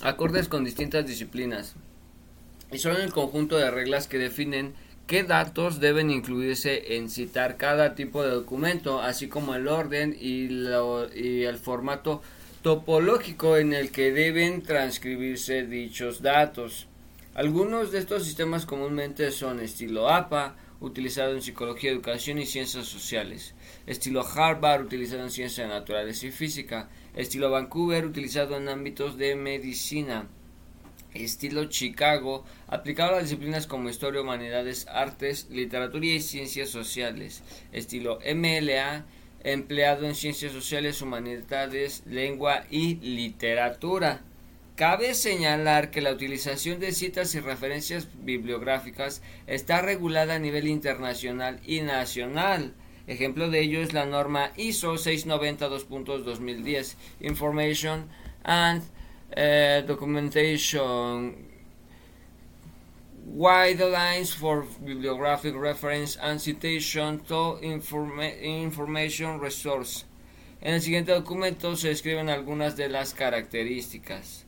acordes 0.02 0.48
con 0.48 0.64
distintas 0.64 1.06
disciplinas 1.06 1.74
y 2.70 2.78
son 2.78 2.96
el 2.96 3.12
conjunto 3.12 3.56
de 3.56 3.70
reglas 3.70 4.08
que 4.08 4.18
definen 4.18 4.74
qué 5.06 5.22
datos 5.22 5.80
deben 5.80 6.10
incluirse 6.10 6.96
en 6.96 7.08
citar 7.08 7.56
cada 7.56 7.94
tipo 7.94 8.22
de 8.22 8.30
documento, 8.30 9.00
así 9.00 9.28
como 9.28 9.54
el 9.54 9.68
orden 9.68 10.16
y, 10.20 10.48
y 11.14 11.44
el 11.44 11.58
formato 11.58 12.22
topológico 12.62 13.56
en 13.56 13.72
el 13.72 13.92
que 13.92 14.12
deben 14.12 14.62
transcribirse 14.62 15.64
dichos 15.64 16.22
datos. 16.22 16.88
Algunos 17.34 17.92
de 17.92 17.98
estos 17.98 18.24
sistemas 18.24 18.66
comúnmente 18.66 19.30
son 19.30 19.60
estilo 19.60 20.08
APA, 20.08 20.56
utilizado 20.80 21.32
en 21.32 21.42
psicología, 21.42 21.90
educación 21.90 22.38
y 22.38 22.46
ciencias 22.46 22.86
sociales, 22.86 23.54
estilo 23.86 24.26
Harvard 24.26 24.84
utilizado 24.84 25.22
en 25.22 25.30
ciencias 25.30 25.68
naturales 25.68 26.22
y 26.22 26.30
física, 26.30 26.88
estilo 27.14 27.50
Vancouver 27.50 28.04
utilizado 28.04 28.56
en 28.56 28.68
ámbitos 28.68 29.16
de 29.16 29.36
medicina, 29.36 30.28
estilo 31.14 31.64
Chicago 31.66 32.44
aplicado 32.66 33.10
a 33.10 33.12
las 33.14 33.24
disciplinas 33.24 33.66
como 33.66 33.88
historia, 33.88 34.20
humanidades, 34.20 34.86
artes, 34.88 35.48
literatura 35.50 36.06
y 36.06 36.20
ciencias 36.20 36.70
sociales, 36.70 37.42
estilo 37.72 38.18
MLA 38.34 39.06
empleado 39.46 40.06
en 40.06 40.16
ciencias 40.16 40.52
sociales, 40.52 41.00
humanidades, 41.02 42.02
lengua 42.06 42.64
y 42.68 42.96
literatura. 42.96 44.22
Cabe 44.76 45.14
señalar 45.14 45.90
que 45.90 46.02
la 46.02 46.12
utilización 46.12 46.80
de 46.80 46.92
citas 46.92 47.34
y 47.34 47.40
referencias 47.40 48.08
bibliográficas 48.22 49.22
está 49.46 49.80
regulada 49.80 50.34
a 50.34 50.38
nivel 50.38 50.68
internacional 50.68 51.60
y 51.64 51.80
nacional. 51.80 52.74
Ejemplo 53.06 53.48
de 53.48 53.60
ello 53.60 53.80
es 53.80 53.94
la 53.94 54.04
norma 54.04 54.52
ISO 54.58 54.98
690 54.98 55.70
Information 57.20 58.10
and 58.44 58.82
uh, 58.82 59.80
Documentation 59.86 61.36
Guidelines 63.34 64.34
for 64.34 64.66
Bibliographic 64.80 65.54
Reference 65.56 66.18
and 66.20 66.38
Citation 66.38 67.20
to 67.20 67.58
Information 67.62 69.40
Resource. 69.40 70.04
En 70.60 70.74
el 70.74 70.82
siguiente 70.82 71.12
documento 71.12 71.76
se 71.76 71.88
describen 71.88 72.28
algunas 72.28 72.76
de 72.76 72.90
las 72.90 73.14
características. 73.14 74.45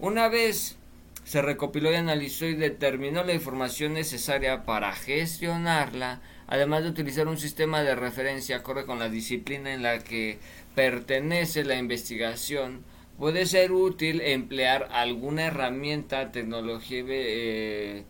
Una 0.00 0.28
vez 0.28 0.78
se 1.24 1.42
recopiló 1.42 1.92
y 1.92 1.96
analizó 1.96 2.46
y 2.46 2.54
determinó 2.54 3.22
la 3.22 3.34
información 3.34 3.92
necesaria 3.92 4.64
para 4.64 4.94
gestionarla, 4.94 6.22
además 6.46 6.84
de 6.84 6.88
utilizar 6.88 7.28
un 7.28 7.36
sistema 7.36 7.82
de 7.82 7.94
referencia 7.94 8.56
acorde 8.56 8.86
con 8.86 8.98
la 8.98 9.10
disciplina 9.10 9.74
en 9.74 9.82
la 9.82 9.98
que 9.98 10.38
pertenece 10.74 11.64
la 11.64 11.76
investigación, 11.76 12.82
puede 13.18 13.44
ser 13.44 13.72
útil 13.72 14.22
emplear 14.22 14.88
alguna 14.90 15.44
herramienta, 15.44 16.32
tecnología, 16.32 17.04
eh, 17.06 18.04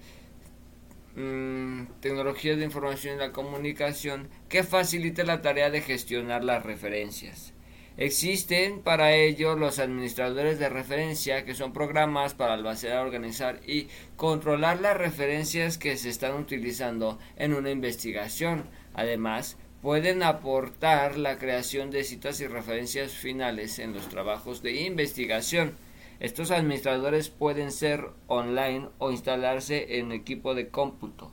mm, 1.16 1.86
tecnología 2.00 2.54
de 2.54 2.66
información 2.66 3.16
y 3.16 3.18
la 3.18 3.32
comunicación 3.32 4.28
que 4.48 4.62
facilite 4.62 5.24
la 5.24 5.42
tarea 5.42 5.70
de 5.70 5.80
gestionar 5.80 6.44
las 6.44 6.62
referencias. 6.62 7.52
Existen 8.00 8.80
para 8.80 9.14
ello 9.14 9.56
los 9.56 9.78
administradores 9.78 10.58
de 10.58 10.70
referencia, 10.70 11.44
que 11.44 11.54
son 11.54 11.74
programas 11.74 12.32
para 12.32 12.54
almacenar, 12.54 13.04
organizar 13.04 13.60
y 13.66 13.88
controlar 14.16 14.80
las 14.80 14.96
referencias 14.96 15.76
que 15.76 15.98
se 15.98 16.08
están 16.08 16.34
utilizando 16.34 17.18
en 17.36 17.52
una 17.52 17.70
investigación. 17.70 18.64
Además, 18.94 19.58
pueden 19.82 20.22
aportar 20.22 21.18
la 21.18 21.36
creación 21.36 21.90
de 21.90 22.04
citas 22.04 22.40
y 22.40 22.46
referencias 22.46 23.12
finales 23.12 23.78
en 23.78 23.92
los 23.92 24.08
trabajos 24.08 24.62
de 24.62 24.80
investigación. 24.80 25.74
Estos 26.20 26.52
administradores 26.52 27.28
pueden 27.28 27.70
ser 27.70 28.08
online 28.28 28.88
o 28.96 29.10
instalarse 29.10 29.98
en 29.98 30.12
equipo 30.12 30.54
de 30.54 30.68
cómputo. 30.68 31.30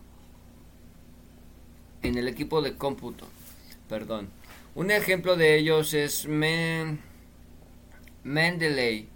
En 2.01 2.17
el 2.17 2.27
equipo 2.27 2.61
de 2.61 2.75
cómputo, 2.75 3.25
perdón. 3.87 4.36
Un 4.77 4.91
ejemplo 4.91 5.35
de 5.35 5.57
ellos 5.57 5.95
es 5.95 6.27
Mendeley, 8.23 9.09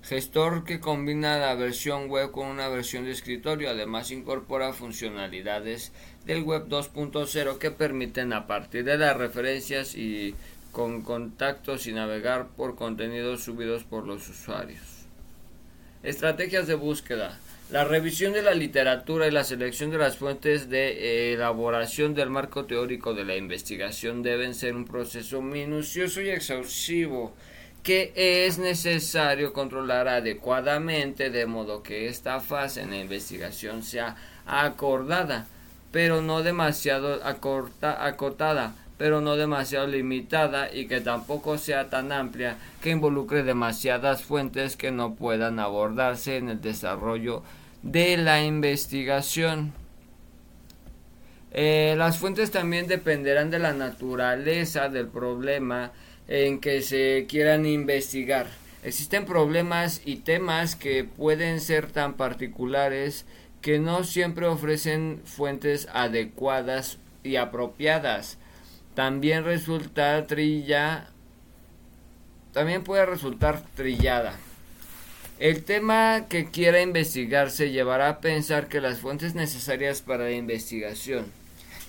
gestor 0.00 0.64
que 0.64 0.80
combina 0.80 1.36
la 1.36 1.54
versión 1.54 2.08
web 2.08 2.30
con 2.30 2.46
una 2.46 2.68
versión 2.68 3.04
de 3.04 3.10
escritorio. 3.10 3.68
Además 3.68 4.10
incorpora 4.10 4.72
funcionalidades 4.72 5.92
del 6.24 6.44
web 6.44 6.66
2.0 6.66 7.58
que 7.58 7.70
permiten 7.70 8.32
a 8.32 8.46
partir 8.46 8.84
de 8.84 8.96
las 8.96 9.14
referencias 9.14 9.94
y 9.96 10.34
con 10.70 11.02
contactos 11.02 11.86
y 11.86 11.92
navegar 11.92 12.48
por 12.48 12.74
contenidos 12.74 13.42
subidos 13.42 13.84
por 13.84 14.06
los 14.06 14.26
usuarios. 14.30 14.80
Estrategias 16.02 16.66
de 16.66 16.74
búsqueda. 16.74 17.38
La 17.72 17.84
revisión 17.84 18.34
de 18.34 18.42
la 18.42 18.52
literatura 18.52 19.26
y 19.26 19.30
la 19.30 19.44
selección 19.44 19.90
de 19.90 19.96
las 19.96 20.18
fuentes 20.18 20.68
de 20.68 20.90
eh, 20.90 21.32
elaboración 21.32 22.12
del 22.12 22.28
marco 22.28 22.66
teórico 22.66 23.14
de 23.14 23.24
la 23.24 23.34
investigación 23.34 24.22
deben 24.22 24.54
ser 24.54 24.76
un 24.76 24.84
proceso 24.84 25.40
minucioso 25.40 26.20
y 26.20 26.28
exhaustivo 26.28 27.32
que 27.82 28.12
es 28.14 28.58
necesario 28.58 29.54
controlar 29.54 30.06
adecuadamente 30.06 31.30
de 31.30 31.46
modo 31.46 31.82
que 31.82 32.08
esta 32.08 32.40
fase 32.40 32.82
en 32.82 32.90
la 32.90 32.98
investigación 32.98 33.82
sea 33.82 34.16
acordada, 34.44 35.46
pero 35.92 36.20
no 36.20 36.42
demasiado 36.42 37.22
acotada, 37.24 38.74
pero 38.98 39.22
no 39.22 39.36
demasiado 39.36 39.86
limitada 39.86 40.70
y 40.70 40.88
que 40.88 41.00
tampoco 41.00 41.56
sea 41.56 41.88
tan 41.88 42.12
amplia 42.12 42.58
que 42.82 42.90
involucre 42.90 43.42
demasiadas 43.44 44.24
fuentes 44.24 44.76
que 44.76 44.90
no 44.90 45.14
puedan 45.14 45.58
abordarse 45.58 46.36
en 46.36 46.50
el 46.50 46.60
desarrollo 46.60 47.42
de 47.82 48.16
la 48.16 48.42
investigación. 48.42 49.72
Eh, 51.50 51.94
las 51.98 52.18
fuentes 52.18 52.50
también 52.50 52.86
dependerán 52.86 53.50
de 53.50 53.58
la 53.58 53.72
naturaleza 53.72 54.88
del 54.88 55.08
problema 55.08 55.92
en 56.28 56.60
que 56.60 56.80
se 56.82 57.26
quieran 57.28 57.66
investigar. 57.66 58.46
Existen 58.82 59.26
problemas 59.26 60.00
y 60.04 60.16
temas 60.16 60.76
que 60.76 61.04
pueden 61.04 61.60
ser 61.60 61.90
tan 61.90 62.14
particulares 62.14 63.26
que 63.60 63.78
no 63.78 64.02
siempre 64.04 64.46
ofrecen 64.46 65.20
fuentes 65.24 65.88
adecuadas 65.92 66.98
y 67.22 67.36
apropiadas. 67.36 68.38
También 68.94 69.44
resulta 69.44 70.26
trilla 70.26 71.12
también 72.52 72.84
puede 72.84 73.06
resultar 73.06 73.62
trillada. 73.74 74.34
El 75.42 75.64
tema 75.64 76.26
que 76.28 76.44
quiera 76.52 76.82
investigarse 76.82 77.72
llevará 77.72 78.08
a 78.08 78.20
pensar 78.20 78.68
que 78.68 78.80
las 78.80 79.00
fuentes 79.00 79.34
necesarias 79.34 80.00
para 80.00 80.26
la 80.26 80.30
investigación. 80.30 81.24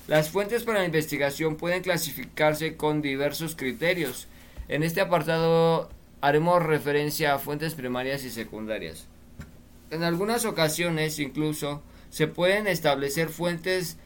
Las 0.07 0.31
fuentes 0.31 0.63
para 0.63 0.79
la 0.79 0.87
investigación 0.87 1.55
pueden 1.55 1.83
clasificarse 1.83 2.77
con 2.77 3.03
diversos 3.03 3.55
criterios. 3.55 4.27
En 4.69 4.81
este 4.81 5.01
apartado 5.01 5.91
haremos 6.19 6.63
referencia 6.63 7.35
a 7.35 7.37
fuentes 7.37 7.75
primarias 7.75 8.23
y 8.23 8.31
secundarias. 8.31 9.05
En 9.91 10.01
algunas 10.01 10.45
ocasiones 10.45 11.19
incluso 11.19 11.83
se 12.09 12.25
pueden 12.25 12.65
establecer 12.65 13.29
fuentes 13.29 13.97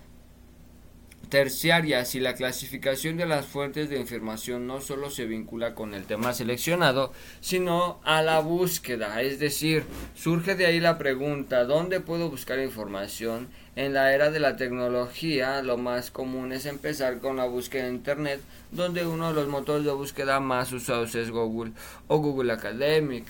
terciaria 1.29 2.05
si 2.05 2.19
la 2.19 2.35
clasificación 2.35 3.17
de 3.17 3.25
las 3.25 3.45
fuentes 3.45 3.89
de 3.89 3.99
información 3.99 4.67
no 4.67 4.81
solo 4.81 5.09
se 5.09 5.25
vincula 5.25 5.75
con 5.75 5.93
el 5.93 6.05
tema 6.05 6.33
seleccionado, 6.33 7.11
sino 7.41 7.99
a 8.03 8.21
la 8.21 8.39
búsqueda. 8.39 9.21
Es 9.21 9.39
decir, 9.39 9.83
surge 10.15 10.55
de 10.55 10.65
ahí 10.65 10.79
la 10.79 10.97
pregunta, 10.97 11.65
¿dónde 11.65 11.99
puedo 11.99 12.29
buscar 12.29 12.59
información? 12.59 13.47
En 13.75 13.93
la 13.93 14.13
era 14.13 14.31
de 14.31 14.39
la 14.39 14.55
tecnología, 14.55 15.61
lo 15.61 15.77
más 15.77 16.09
común 16.09 16.51
es 16.51 16.65
empezar 16.65 17.19
con 17.19 17.37
la 17.37 17.45
búsqueda 17.45 17.87
en 17.87 17.95
Internet, 17.95 18.41
donde 18.71 19.05
uno 19.05 19.27
de 19.27 19.35
los 19.35 19.47
motores 19.47 19.85
de 19.85 19.91
búsqueda 19.91 20.39
más 20.39 20.71
usados 20.71 21.13
es 21.13 21.29
Google 21.29 21.73
o 22.07 22.17
Google 22.17 22.53
Academic. 22.53 23.25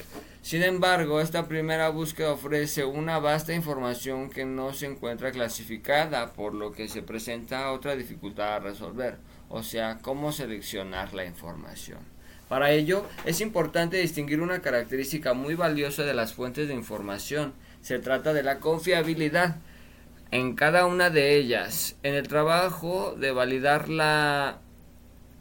Sin 0.47 0.63
embargo, 0.63 1.19
esta 1.19 1.49
primera 1.49 1.89
búsqueda 1.89 2.31
ofrece 2.31 2.85
una 2.85 3.19
vasta 3.19 3.53
información 3.53 4.29
que 4.29 4.45
no 4.45 4.71
se 4.71 4.85
encuentra 4.85 5.33
clasificada, 5.33 6.31
por 6.31 6.53
lo 6.53 6.71
que 6.71 6.87
se 6.87 7.01
presenta 7.01 7.69
otra 7.73 7.97
dificultad 7.97 8.53
a 8.53 8.59
resolver, 8.59 9.17
o 9.49 9.61
sea, 9.61 9.97
cómo 10.01 10.31
seleccionar 10.31 11.13
la 11.13 11.25
información. 11.25 11.99
Para 12.47 12.71
ello, 12.71 13.05
es 13.25 13.41
importante 13.41 13.97
distinguir 13.97 14.39
una 14.39 14.61
característica 14.61 15.33
muy 15.33 15.55
valiosa 15.55 16.03
de 16.03 16.13
las 16.13 16.33
fuentes 16.33 16.69
de 16.69 16.75
información. 16.75 17.53
Se 17.81 17.99
trata 17.99 18.31
de 18.31 18.43
la 18.43 18.59
confiabilidad 18.59 19.57
en 20.31 20.55
cada 20.55 20.85
una 20.85 21.09
de 21.09 21.35
ellas. 21.35 21.97
En 22.03 22.13
el 22.13 22.29
trabajo 22.29 23.17
de 23.19 23.33
validar 23.33 23.89
la 23.89 24.61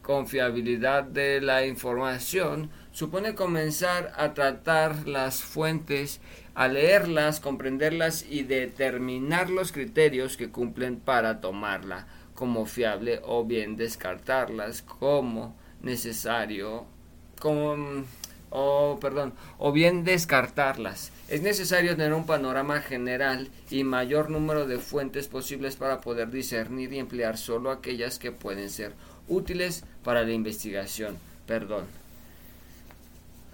confiabilidad 0.03 1.05
de 1.05 1.41
la 1.41 1.65
información, 1.65 2.71
supone 2.97 3.35
comenzar 3.35 4.15
a 4.17 4.33
tratar 4.33 5.07
las 5.07 5.43
fuentes, 5.43 6.19
a 6.55 6.67
leerlas, 6.67 7.41
comprenderlas 7.41 8.25
y 8.27 8.43
determinar 8.43 9.51
los 9.51 9.71
criterios 9.71 10.39
que 10.39 10.49
cumplen 10.49 10.99
para 10.99 11.43
tomarla 11.43 12.07
como 12.35 12.65
fiable 12.65 13.21
o 13.23 13.45
bien 13.45 13.77
descartarlas 13.77 14.81
como 14.81 15.55
necesario 15.83 16.87
como 17.39 17.77
o 18.49 18.99
perdón 18.99 19.35
o 19.59 19.73
bien 19.73 20.03
descartarlas. 20.03 21.13
Es 21.29 21.43
necesario 21.43 21.97
tener 21.97 22.15
un 22.15 22.25
panorama 22.25 22.81
general 22.81 23.51
y 23.69 23.85
mayor 23.85 24.31
número 24.31 24.67
de 24.67 24.79
fuentes 24.79 25.29
posibles 25.29 25.77
para 25.77 26.01
poder 26.01 26.31
discernir 26.31 26.95
y 26.95 26.99
emplear 26.99 27.37
solo 27.37 27.71
aquellas 27.71 28.19
que 28.19 28.33
pueden 28.33 28.71
ser 28.71 28.95
útiles 29.29 29.85
para 30.03 30.25
la 30.25 30.33
investigación. 30.33 31.19
Perdón 31.47 32.06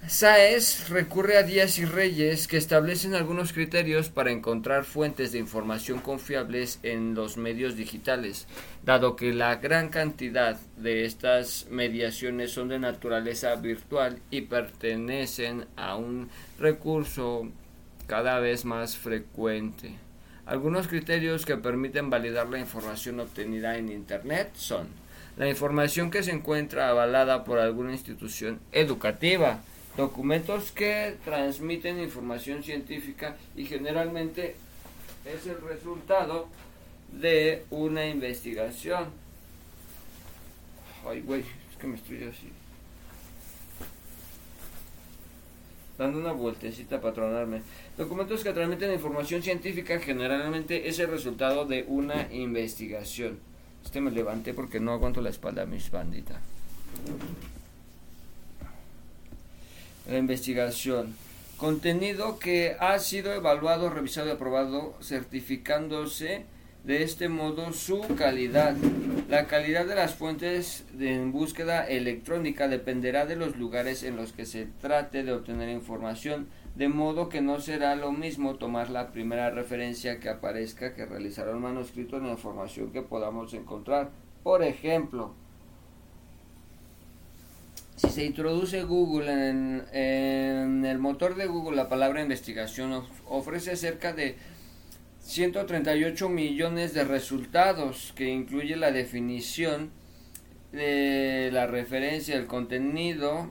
Saez 0.09 0.89
recurre 0.89 1.39
a 1.39 1.45
Díaz 1.45 1.79
y 1.79 1.85
Reyes 1.85 2.49
que 2.49 2.57
establecen 2.57 3.15
algunos 3.15 3.53
criterios 3.53 4.09
para 4.09 4.33
encontrar 4.33 4.83
fuentes 4.83 5.31
de 5.31 5.39
información 5.39 6.01
confiables 6.01 6.81
en 6.83 7.15
los 7.15 7.37
medios 7.37 7.77
digitales, 7.77 8.49
dado 8.85 9.15
que 9.15 9.33
la 9.33 9.57
gran 9.57 9.91
cantidad 9.91 10.59
de 10.77 11.05
estas 11.05 11.69
mediaciones 11.71 12.51
son 12.51 12.67
de 12.67 12.81
naturaleza 12.81 13.55
virtual 13.55 14.19
y 14.29 14.41
pertenecen 14.43 15.67
a 15.77 15.95
un 15.95 16.31
recurso 16.59 17.49
cada 18.09 18.41
vez 18.41 18.65
más 18.65 18.97
frecuente. 18.97 19.95
Algunos 20.47 20.89
criterios 20.89 21.47
que 21.47 21.57
permiten 21.57 22.11
validar 22.11 22.49
la 22.49 22.59
información 22.59 23.21
obtenida 23.21 23.79
en 23.79 23.89
Internet 23.89 24.51
son 24.55 24.89
la 25.37 25.49
información 25.49 26.11
que 26.11 26.25
se 26.25 26.33
encuentra 26.33 26.89
avalada 26.89 27.45
por 27.45 27.61
alguna 27.61 27.93
institución 27.93 28.59
educativa, 28.73 29.63
documentos 29.97 30.73
que 30.73 31.17
transmiten 31.25 32.01
información 32.01 32.63
científica 32.63 33.37
y 33.57 33.65
generalmente 33.67 34.57
es 35.25 35.47
el 35.47 35.61
resultado 35.61 36.49
de 37.13 37.65
una 37.71 38.07
investigación. 38.07 39.07
Ay, 41.07 41.21
güey, 41.21 41.41
es 41.41 41.79
que 41.79 41.87
me 41.87 41.97
estoy 41.97 42.25
así. 42.25 42.49
Dando 45.99 46.19
una 46.19 46.33
vueltecita 46.33 47.01
para 47.01 47.15
tronarme. 47.15 47.63
Documentos 47.97 48.43
que 48.43 48.53
transmiten 48.53 48.93
información 48.93 49.43
científica 49.43 49.99
generalmente 50.01 50.89
es 50.89 50.99
el 50.99 51.09
resultado 51.09 51.67
de 51.67 51.85
una 51.87 52.33
investigación. 52.33 53.39
Este 53.85 54.01
me 54.01 54.11
levanté 54.11 54.55
porque 54.55 54.81
no 54.81 54.93
aguanto 54.93 55.21
la 55.21 55.31
espalda, 55.31 55.67
mis 55.67 55.91
banditas. 55.91 56.39
La 60.11 60.19
investigación. 60.19 61.15
Contenido 61.57 62.41
que 62.41 62.77
ha 62.81 62.99
sido 62.99 63.33
evaluado, 63.33 63.89
revisado 63.89 64.29
y 64.29 64.33
aprobado, 64.33 64.95
certificándose 65.01 66.45
de 66.85 67.05
este 67.05 67.29
modo 67.29 67.73
su 67.73 68.01
calidad. 68.17 68.75
La 69.29 69.47
calidad 69.47 69.87
de 69.87 69.95
las 69.95 70.15
fuentes 70.15 70.85
en 70.99 71.31
búsqueda 71.31 71.87
electrónica 71.87 72.67
dependerá 72.67 73.27
de 73.27 73.37
los 73.37 73.57
lugares 73.57 74.03
en 74.03 74.17
los 74.17 74.33
que 74.33 74.45
se 74.45 74.67
trate 74.81 75.23
de 75.23 75.33
obtener 75.33 75.69
información, 75.69 76.49
de 76.75 76.89
modo 76.89 77.29
que 77.29 77.41
no 77.41 77.61
será 77.61 77.95
lo 77.95 78.11
mismo 78.11 78.57
tomar 78.57 78.91
la 78.91 79.13
primera 79.13 79.51
referencia 79.51 80.19
que 80.19 80.29
aparezca 80.29 80.95
que 80.95 81.07
realizar 81.07 81.49
un 81.49 81.63
manuscrito 81.63 82.17
en 82.17 82.27
la 82.27 82.33
información 82.33 82.91
que 82.91 83.03
podamos 83.03 83.55
encontrar. 83.55 84.11
Por 84.43 84.65
ejemplo, 84.65 85.35
si 87.97 88.09
se 88.09 88.25
introduce 88.25 88.83
Google 88.83 89.51
en, 89.51 90.85
el 90.85 90.99
motor 90.99 91.35
de 91.37 91.47
Google, 91.47 91.77
la 91.77 91.89
palabra 91.89 92.23
investigación 92.23 93.05
ofrece 93.29 93.77
cerca 93.77 94.13
de 94.13 94.37
138 95.21 96.29
millones 96.29 96.95
de 96.95 97.05
resultados, 97.05 98.13
que 98.17 98.29
incluye 98.29 98.77
la 98.77 98.91
definición 98.91 99.91
de 100.73 101.51
la 101.53 101.67
referencia, 101.67 102.37
el 102.37 102.47
contenido 102.47 103.51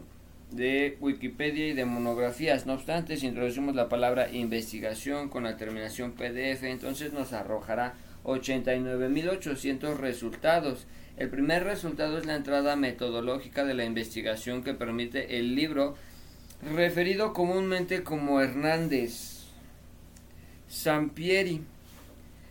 de 0.51 0.97
Wikipedia 0.99 1.67
y 1.67 1.73
de 1.73 1.85
monografías. 1.85 2.65
No 2.65 2.73
obstante, 2.73 3.17
si 3.17 3.27
introducimos 3.27 3.75
la 3.75 3.89
palabra 3.89 4.31
investigación 4.31 5.29
con 5.29 5.43
la 5.43 5.55
terminación 5.55 6.11
PDF, 6.13 6.63
entonces 6.63 7.13
nos 7.13 7.31
arrojará 7.31 7.93
89.800 8.24 9.97
resultados. 9.97 10.86
El 11.17 11.30
primer 11.30 11.63
resultado 11.63 12.17
es 12.17 12.26
la 12.26 12.36
entrada 12.36 12.76
metodológica 12.76 13.65
de 13.65 13.74
la 13.74 13.86
investigación 13.86 14.63
que 14.63 14.74
permite 14.74 15.38
el 15.39 15.55
libro 15.55 15.95
referido 16.74 17.34
comúnmente 17.34 18.03
como 18.03 18.41
Hernández 18.41 19.45
Sampieri. 20.67 21.61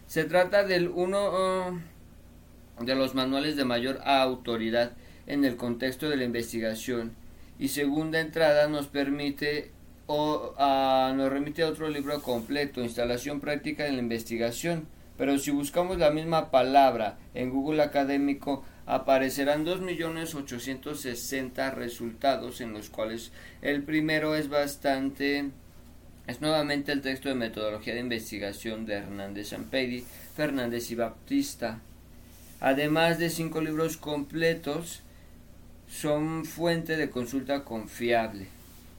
Se 0.06 0.24
trata 0.24 0.64
del 0.64 0.88
uno 0.88 1.70
uh, 1.70 2.84
de 2.84 2.94
los 2.94 3.14
manuales 3.14 3.56
de 3.56 3.64
mayor 3.64 4.00
autoridad 4.04 4.92
en 5.26 5.44
el 5.44 5.56
contexto 5.56 6.08
de 6.08 6.16
la 6.16 6.24
investigación 6.24 7.12
y 7.58 7.68
segunda 7.68 8.20
entrada 8.20 8.68
nos 8.68 8.88
permite 8.88 9.70
o 10.06 10.54
nos 11.14 11.30
remite 11.30 11.62
a 11.62 11.68
otro 11.68 11.88
libro 11.88 12.20
completo, 12.20 12.82
Instalación 12.82 13.38
práctica 13.38 13.84
de 13.84 13.92
la 13.92 13.98
investigación 13.98 14.88
pero 15.20 15.38
si 15.38 15.50
buscamos 15.50 15.98
la 15.98 16.10
misma 16.10 16.50
palabra 16.50 17.18
en 17.34 17.50
Google 17.50 17.82
Académico 17.82 18.64
aparecerán 18.86 19.66
2.860 19.66 21.74
resultados 21.74 22.62
en 22.62 22.72
los 22.72 22.88
cuales 22.88 23.30
el 23.60 23.82
primero 23.82 24.34
es 24.34 24.48
bastante 24.48 25.50
es 26.26 26.40
nuevamente 26.40 26.92
el 26.92 27.02
texto 27.02 27.28
de 27.28 27.34
metodología 27.34 27.92
de 27.92 28.00
investigación 28.00 28.86
de 28.86 28.94
Hernández 28.94 29.48
Sampedi, 29.48 30.06
Fernández 30.34 30.90
y 30.90 30.94
Baptista. 30.94 31.80
Además 32.58 33.18
de 33.18 33.28
cinco 33.28 33.60
libros 33.60 33.98
completos, 33.98 35.02
son 35.86 36.46
fuente 36.46 36.96
de 36.96 37.10
consulta 37.10 37.64
confiable. 37.64 38.46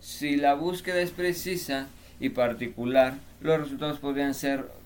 Si 0.01 0.36
la 0.36 0.53
búsqueda 0.53 1.01
es 1.01 1.09
precisa 1.09 1.88
y 2.19 2.30
particular, 2.30 3.15
los 3.41 3.59
resultados 3.59 3.97
podrían 3.97 4.36
ser 4.36 4.80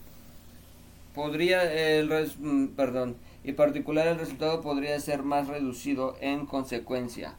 podría 1.15 1.63
el 1.71 2.09
mm, 2.39 2.67
perdón, 2.75 3.15
y 3.43 3.53
particular 3.53 4.07
el 4.07 4.19
resultado 4.19 4.61
podría 4.61 4.99
ser 4.99 5.23
más 5.23 5.47
reducido 5.47 6.17
en 6.19 6.45
consecuencia. 6.45 7.35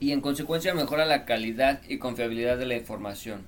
Y 0.00 0.12
en 0.12 0.20
consecuencia 0.20 0.74
mejora 0.74 1.04
la 1.04 1.24
calidad 1.24 1.82
y 1.88 1.98
confiabilidad 1.98 2.56
de 2.56 2.66
la 2.66 2.76
información. 2.76 3.42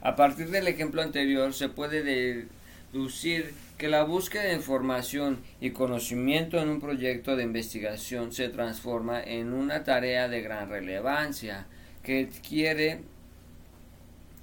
A 0.00 0.14
partir 0.14 0.50
del 0.50 0.68
ejemplo 0.68 1.02
anterior 1.02 1.52
se 1.52 1.68
puede 1.68 2.46
deducir 2.92 3.52
que 3.78 3.88
la 3.88 4.04
búsqueda 4.04 4.44
de 4.44 4.54
información 4.54 5.38
y 5.60 5.70
conocimiento 5.70 6.58
en 6.58 6.68
un 6.68 6.80
proyecto 6.80 7.36
de 7.36 7.44
investigación 7.44 8.32
se 8.32 8.48
transforma 8.48 9.22
en 9.22 9.52
una 9.52 9.84
tarea 9.84 10.28
de 10.28 10.42
gran 10.42 10.68
relevancia 10.68 11.66
que 12.02 12.28
quiere 12.46 13.00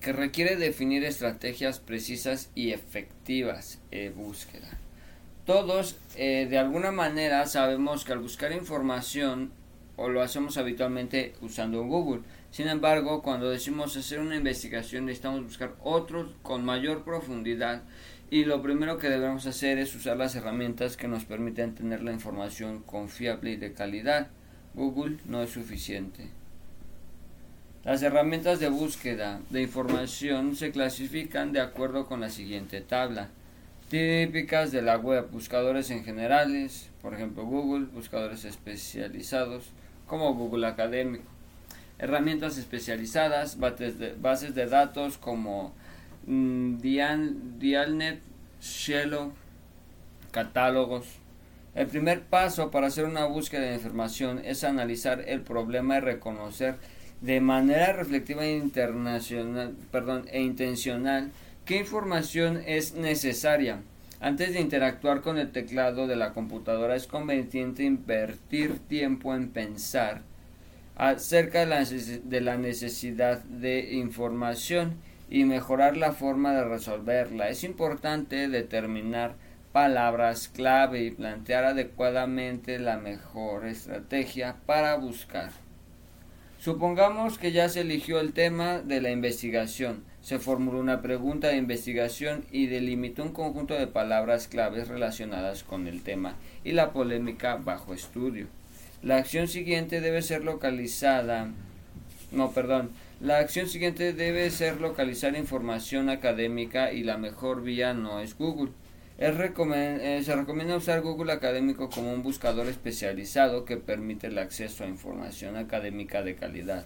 que 0.06 0.14
requiere 0.14 0.56
definir 0.56 1.04
estrategias 1.04 1.80
precisas 1.80 2.52
y 2.54 2.74
efectivas 2.74 3.80
de 3.90 4.12
búsqueda. 4.12 4.78
Todos, 5.48 5.98
eh, 6.16 6.46
de 6.48 6.60
alguna 6.60 6.92
manera, 6.92 7.48
sabemos 7.48 8.06
que 8.06 8.14
al 8.14 8.20
buscar 8.20 8.52
información, 8.52 9.52
o 9.96 10.08
lo 10.10 10.22
hacemos 10.22 10.58
habitualmente 10.58 11.34
usando 11.42 11.84
Google, 11.86 12.22
sin 12.52 12.68
embargo, 12.68 13.24
cuando 13.24 13.50
decimos 13.50 13.98
hacer 13.98 14.20
una 14.20 14.36
investigación, 14.36 15.08
necesitamos 15.08 15.44
buscar 15.44 15.74
otros 15.82 16.36
con 16.44 16.64
mayor 16.64 17.04
profundidad 17.04 17.82
y 18.30 18.46
lo 18.46 18.62
primero 18.62 19.00
que 19.00 19.10
debemos 19.10 19.48
hacer 19.48 19.80
es 19.80 19.96
usar 19.96 20.18
las 20.18 20.36
herramientas 20.36 20.98
que 20.98 21.08
nos 21.08 21.26
permiten 21.26 21.74
tener 21.74 22.04
la 22.04 22.14
información 22.14 22.84
confiable 22.84 23.54
y 23.54 23.56
de 23.56 23.74
calidad. 23.74 24.28
Google 24.76 25.18
no 25.26 25.42
es 25.42 25.50
suficiente. 25.50 26.30
Las 27.86 28.02
herramientas 28.02 28.60
de 28.60 28.68
búsqueda 28.68 29.42
de 29.52 29.62
información 29.62 30.56
se 30.56 30.72
clasifican 30.72 31.52
de 31.52 31.62
acuerdo 31.62 32.08
con 32.08 32.20
la 32.20 32.32
siguiente 32.32 32.82
tabla. 32.82 33.30
Típicas 33.92 34.72
de 34.72 34.82
la 34.82 34.98
web, 34.98 35.30
buscadores 35.32 35.92
en 35.92 36.04
generales, 36.04 36.90
por 37.04 37.14
ejemplo 37.14 37.46
Google, 37.46 37.86
buscadores 37.86 38.44
especializados 38.44 39.70
como 40.08 40.34
Google 40.34 40.66
Académico. 40.66 41.26
Herramientas 42.00 42.58
especializadas, 42.58 43.60
bases 43.60 44.00
de, 44.56 44.66
datos 44.66 45.20
como 45.20 45.72
mm, 46.26 46.78
Dialnet, 46.80 48.20
Shelo, 48.62 49.32
catálogos. 50.32 51.06
El 51.76 51.86
primer 51.86 52.24
paso 52.24 52.72
para 52.72 52.88
hacer 52.88 53.06
una 53.06 53.26
búsqueda 53.26 53.68
de 53.68 53.76
información 53.76 54.42
es 54.44 54.64
analizar 54.64 55.24
el 55.28 55.42
problema 55.42 55.98
y 55.98 56.00
reconocer 56.00 56.78
de 57.22 57.42
manera 57.42 57.94
reflectiva 57.94 58.46
e 58.46 58.58
internacional, 58.58 59.76
perdón, 59.92 60.26
e 60.32 60.42
intencional 60.42 61.32
qué 61.66 61.78
información 61.78 62.62
es 62.66 62.94
necesaria. 62.94 63.80
Antes 64.20 64.54
de 64.54 64.62
interactuar 64.62 65.22
con 65.22 65.38
el 65.38 65.52
teclado 65.52 66.08
de 66.08 66.16
la 66.16 66.34
computadora 66.34 66.96
es 66.96 67.08
conveniente 67.08 67.84
invertir 67.84 68.80
tiempo 68.88 69.36
en 69.36 69.50
pensar 69.50 70.22
acerca 70.96 71.66
de 71.66 72.42
la 72.42 72.58
necesidad 72.58 73.44
de 73.44 73.94
información 73.94 74.96
y 75.30 75.44
mejorar 75.44 75.98
la 75.98 76.14
forma 76.14 76.54
de 76.54 76.64
resolverla. 76.64 77.50
Es 77.50 77.64
importante 77.64 78.48
determinar 78.48 79.36
palabras 79.74 80.48
clave 80.48 81.04
y 81.04 81.12
plantear 81.12 81.66
adecuadamente 81.66 82.80
la 82.80 82.98
mejor 82.98 83.68
estrategia 83.68 84.56
para 84.66 84.96
buscar. 84.96 85.65
Supongamos 86.66 87.38
que 87.38 87.52
ya 87.52 87.70
se 87.70 87.82
eligió 87.82 88.20
el 88.20 88.34
tema 88.34 88.80
de 88.80 89.00
la 89.00 89.12
investigación, 89.12 90.04
se 90.24 90.40
formuló 90.40 90.80
una 90.80 91.04
pregunta 91.04 91.50
de 91.50 91.58
investigación 91.58 92.44
y 92.52 92.66
delimitó 92.66 93.22
un 93.22 93.34
conjunto 93.34 93.76
de 93.76 93.86
palabras 93.86 94.48
claves 94.48 94.88
relacionadas 94.88 95.64
con 95.64 95.86
el 95.86 96.02
tema 96.02 96.38
y 96.64 96.72
la 96.72 96.92
polémica 96.92 97.58
bajo 97.58 97.94
estudio. 97.94 98.48
La 99.04 99.18
acción 99.18 99.48
siguiente 99.48 100.02
debe 100.02 100.24
ser 100.24 100.44
localizada, 100.44 101.52
no, 102.32 102.50
perdón, 102.50 102.90
la 103.22 103.38
acción 103.38 103.70
siguiente 103.70 104.14
debe 104.14 104.50
ser 104.50 104.82
localizar 104.82 105.38
información 105.38 106.10
académica 106.10 106.92
y 106.92 107.04
la 107.04 107.20
mejor 107.20 107.62
vía 107.62 107.94
no 107.94 108.22
es 108.22 108.36
Google. 108.36 108.72
Eh, 109.18 110.22
se 110.26 110.36
recomienda 110.36 110.76
usar 110.76 111.02
Google 111.02 111.32
Académico 111.32 111.90
como 111.90 112.12
un 112.12 112.22
buscador 112.22 112.68
especializado 112.68 113.64
que 113.64 113.78
permite 113.78 114.28
el 114.28 114.38
acceso 114.38 114.84
a 114.84 114.88
información 114.88 115.56
académica 115.56 116.22
de 116.22 116.36
calidad. 116.36 116.86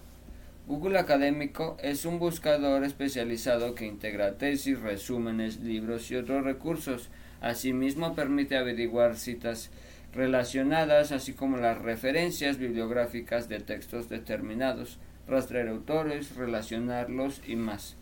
Google 0.68 1.00
Académico 1.00 1.76
es 1.82 2.04
un 2.04 2.20
buscador 2.20 2.84
especializado 2.84 3.74
que 3.74 3.86
integra 3.86 4.38
tesis, 4.38 4.78
resúmenes, 4.78 5.58
libros 5.58 6.08
y 6.12 6.16
otros 6.16 6.44
recursos. 6.44 7.08
Asimismo 7.40 8.14
permite 8.14 8.56
averiguar 8.56 9.16
citas 9.16 9.70
relacionadas, 10.12 11.10
así 11.10 11.32
como 11.32 11.56
las 11.56 11.78
referencias 11.78 12.58
bibliográficas 12.58 13.48
de 13.48 13.58
textos 13.58 14.08
determinados, 14.08 14.98
rastrear 15.26 15.66
autores, 15.66 16.36
relacionarlos 16.36 17.42
y 17.44 17.56
más. 17.56 17.96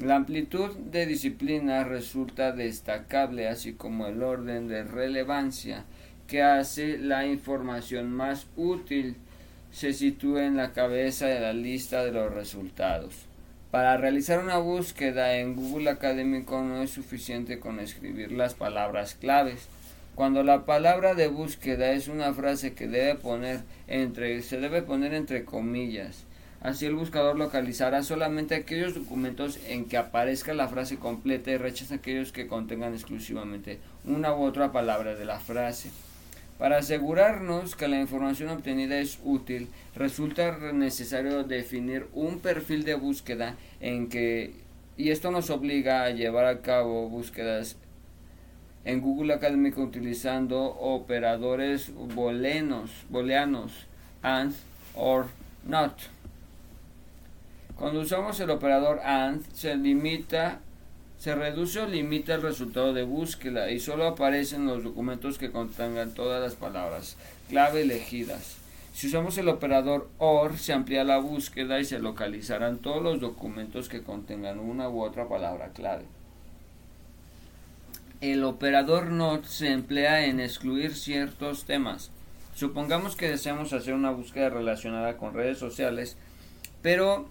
La 0.00 0.16
amplitud 0.16 0.74
de 0.76 1.06
disciplina 1.06 1.84
resulta 1.84 2.50
destacable, 2.50 3.46
así 3.48 3.74
como 3.74 4.08
el 4.08 4.24
orden 4.24 4.66
de 4.66 4.82
relevancia 4.82 5.84
que 6.26 6.42
hace 6.42 6.98
la 6.98 7.26
información 7.26 8.10
más 8.10 8.48
útil 8.56 9.14
se 9.70 9.92
sitúa 9.92 10.46
en 10.46 10.56
la 10.56 10.72
cabeza 10.72 11.26
de 11.26 11.38
la 11.38 11.52
lista 11.52 12.04
de 12.04 12.10
los 12.10 12.34
resultados. 12.34 13.14
Para 13.70 13.96
realizar 13.96 14.40
una 14.40 14.58
búsqueda 14.58 15.36
en 15.36 15.54
Google 15.54 15.90
Académico 15.90 16.60
no 16.60 16.82
es 16.82 16.90
suficiente 16.90 17.60
con 17.60 17.78
escribir 17.78 18.32
las 18.32 18.54
palabras 18.54 19.14
claves. 19.14 19.68
Cuando 20.16 20.42
la 20.42 20.64
palabra 20.64 21.14
de 21.14 21.28
búsqueda 21.28 21.92
es 21.92 22.08
una 22.08 22.34
frase 22.34 22.74
que 22.74 22.86
se 22.86 24.58
debe 24.60 24.82
poner 24.82 25.14
entre 25.14 25.44
comillas 25.44 26.24
Así 26.64 26.86
el 26.86 26.94
buscador 26.94 27.36
localizará 27.36 28.02
solamente 28.02 28.54
aquellos 28.54 28.94
documentos 28.94 29.60
en 29.68 29.84
que 29.84 29.98
aparezca 29.98 30.54
la 30.54 30.66
frase 30.66 30.96
completa 30.96 31.50
y 31.50 31.58
rechaza 31.58 31.96
aquellos 31.96 32.32
que 32.32 32.46
contengan 32.46 32.94
exclusivamente 32.94 33.80
una 34.06 34.34
u 34.34 34.42
otra 34.42 34.72
palabra 34.72 35.14
de 35.14 35.26
la 35.26 35.38
frase. 35.40 35.90
Para 36.58 36.78
asegurarnos 36.78 37.76
que 37.76 37.86
la 37.86 38.00
información 38.00 38.48
obtenida 38.48 38.98
es 38.98 39.18
útil, 39.22 39.68
resulta 39.94 40.56
necesario 40.72 41.44
definir 41.44 42.06
un 42.14 42.40
perfil 42.40 42.84
de 42.84 42.94
búsqueda 42.94 43.56
en 43.80 44.08
que 44.08 44.54
y 44.96 45.10
esto 45.10 45.30
nos 45.30 45.50
obliga 45.50 46.04
a 46.04 46.10
llevar 46.12 46.46
a 46.46 46.62
cabo 46.62 47.10
búsquedas 47.10 47.76
en 48.86 49.02
Google 49.02 49.34
Académico 49.34 49.82
utilizando 49.82 50.62
operadores 50.64 51.92
booleanos, 51.94 52.90
booleanos 53.10 53.86
and 54.22 54.54
or 54.94 55.26
not. 55.66 56.13
Cuando 57.76 58.00
usamos 58.00 58.38
el 58.40 58.50
operador 58.50 59.00
AND 59.00 59.42
se 59.52 59.76
limita 59.76 60.60
se 61.18 61.34
reduce 61.34 61.80
o 61.80 61.86
limita 61.86 62.34
el 62.34 62.42
resultado 62.42 62.92
de 62.92 63.02
búsqueda 63.02 63.70
y 63.70 63.80
solo 63.80 64.06
aparecen 64.06 64.66
los 64.66 64.84
documentos 64.84 65.38
que 65.38 65.50
contengan 65.50 66.12
todas 66.12 66.42
las 66.42 66.54
palabras 66.54 67.16
clave 67.48 67.82
elegidas. 67.82 68.56
Si 68.92 69.06
usamos 69.06 69.38
el 69.38 69.48
operador 69.48 70.08
OR 70.18 70.58
se 70.58 70.72
amplía 70.72 71.02
la 71.02 71.18
búsqueda 71.18 71.80
y 71.80 71.84
se 71.84 71.98
localizarán 71.98 72.78
todos 72.78 73.02
los 73.02 73.20
documentos 73.20 73.88
que 73.88 74.02
contengan 74.02 74.58
una 74.58 74.88
u 74.88 75.02
otra 75.02 75.26
palabra 75.26 75.70
clave. 75.70 76.04
El 78.20 78.44
operador 78.44 79.10
NOT 79.10 79.44
se 79.46 79.72
emplea 79.72 80.26
en 80.26 80.40
excluir 80.40 80.94
ciertos 80.94 81.64
temas. 81.64 82.10
Supongamos 82.54 83.16
que 83.16 83.28
deseamos 83.28 83.72
hacer 83.72 83.94
una 83.94 84.12
búsqueda 84.12 84.48
relacionada 84.48 85.16
con 85.16 85.34
redes 85.34 85.58
sociales, 85.58 86.16
pero 86.82 87.28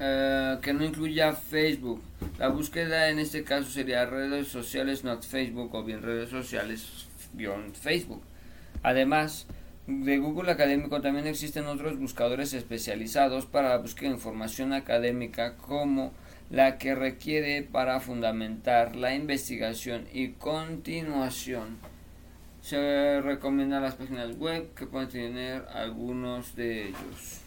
eh, 0.00 0.58
que 0.62 0.72
no 0.72 0.84
incluya 0.84 1.32
Facebook. 1.34 2.02
La 2.38 2.48
búsqueda 2.48 3.10
en 3.10 3.18
este 3.18 3.44
caso 3.44 3.70
sería 3.70 4.06
redes 4.06 4.48
sociales 4.48 5.04
not 5.04 5.24
Facebook 5.24 5.74
o 5.74 5.84
bien 5.84 6.02
redes 6.02 6.30
sociales 6.30 7.06
Facebook. 7.74 8.22
Además 8.82 9.46
de 9.86 10.18
Google 10.18 10.50
Académico 10.50 11.00
también 11.00 11.26
existen 11.26 11.66
otros 11.66 11.98
buscadores 11.98 12.52
especializados 12.54 13.46
para 13.46 13.68
la 13.70 13.78
búsqueda 13.78 14.08
de 14.08 14.16
información 14.16 14.72
académica 14.72 15.56
como 15.56 16.12
la 16.50 16.78
que 16.78 16.94
requiere 16.94 17.62
para 17.62 18.00
fundamentar 18.00 18.96
la 18.96 19.14
investigación 19.14 20.06
y 20.12 20.30
continuación. 20.30 21.78
Se 22.62 23.20
recomiendan 23.20 23.82
las 23.82 23.94
páginas 23.94 24.36
web 24.38 24.74
que 24.74 24.86
pueden 24.86 25.08
tener 25.08 25.64
algunos 25.72 26.56
de 26.56 26.88
ellos. 26.88 27.45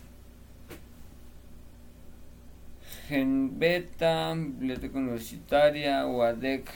Genbeta, 3.09 4.35
Biblioteca 4.35 4.99
Universitaria, 4.99 6.05
UADEC, 6.05 6.69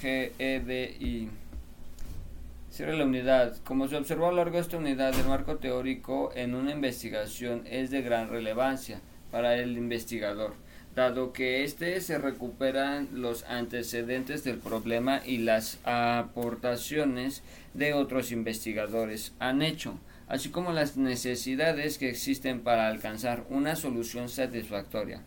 GEDI. 0.00 1.28
Cierra 2.70 2.94
la 2.94 3.04
unidad. 3.04 3.58
Como 3.64 3.86
se 3.86 3.96
observó 3.96 4.28
a 4.28 4.30
lo 4.30 4.38
largo 4.38 4.56
de 4.56 4.62
esta 4.62 4.78
unidad, 4.78 5.14
el 5.14 5.26
marco 5.26 5.56
teórico 5.56 6.32
en 6.34 6.54
una 6.54 6.70
investigación 6.70 7.64
es 7.66 7.90
de 7.90 8.00
gran 8.00 8.30
relevancia 8.30 9.02
para 9.30 9.56
el 9.56 9.76
investigador, 9.76 10.54
dado 10.94 11.34
que 11.34 11.62
éste 11.62 12.00
se 12.00 12.16
recuperan 12.16 13.08
los 13.12 13.44
antecedentes 13.44 14.42
del 14.42 14.56
problema 14.56 15.20
y 15.22 15.36
las 15.36 15.80
aportaciones 15.84 17.42
de 17.74 17.92
otros 17.92 18.32
investigadores 18.32 19.34
han 19.38 19.60
hecho 19.60 19.98
así 20.28 20.50
como 20.50 20.72
las 20.72 20.96
necesidades 20.96 21.98
que 21.98 22.08
existen 22.08 22.60
para 22.60 22.88
alcanzar 22.88 23.44
una 23.50 23.76
solución 23.76 24.28
satisfactoria. 24.28 25.22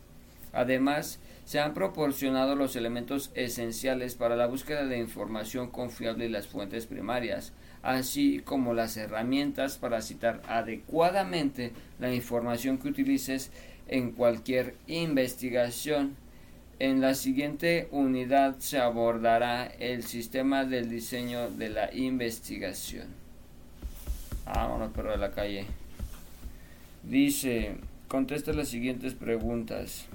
Además, 0.52 1.20
se 1.46 1.60
han 1.60 1.74
proporcionado 1.74 2.56
los 2.56 2.76
elementos 2.76 3.32
esenciales 3.34 4.16
para 4.16 4.36
la 4.36 4.48
búsqueda 4.48 4.86
de 4.86 5.00
información 5.00 5.70
confiable 5.70 6.26
y 6.26 6.30
las 6.30 6.48
fuentes 6.48 6.86
primarias, 6.86 7.54
así 7.82 8.42
como 8.46 8.74
las 8.74 8.98
herramientas 8.98 9.78
para 9.78 10.02
citar 10.02 10.42
adecuadamente 10.48 11.72
la 12.00 12.14
información 12.14 12.78
que 12.78 12.90
utilices 12.90 13.52
en 13.88 14.12
cualquier 14.12 14.76
investigación. 14.88 16.16
En 16.78 17.02
la 17.02 17.14
siguiente 17.16 17.88
unidad 17.92 18.58
se 18.60 18.80
abordará 18.80 19.66
el 19.66 20.04
sistema 20.04 20.66
del 20.66 20.90
diseño 20.90 21.50
de 21.50 21.70
la 21.70 21.94
investigación. 21.94 23.08
Vámonos, 24.54 24.92
perro 24.92 25.12
de 25.12 25.18
la 25.18 25.32
calle. 25.32 25.68
Dice, 27.04 27.78
contesta 28.08 28.52
las 28.52 28.68
siguientes 28.68 29.14
preguntas. 29.14 30.06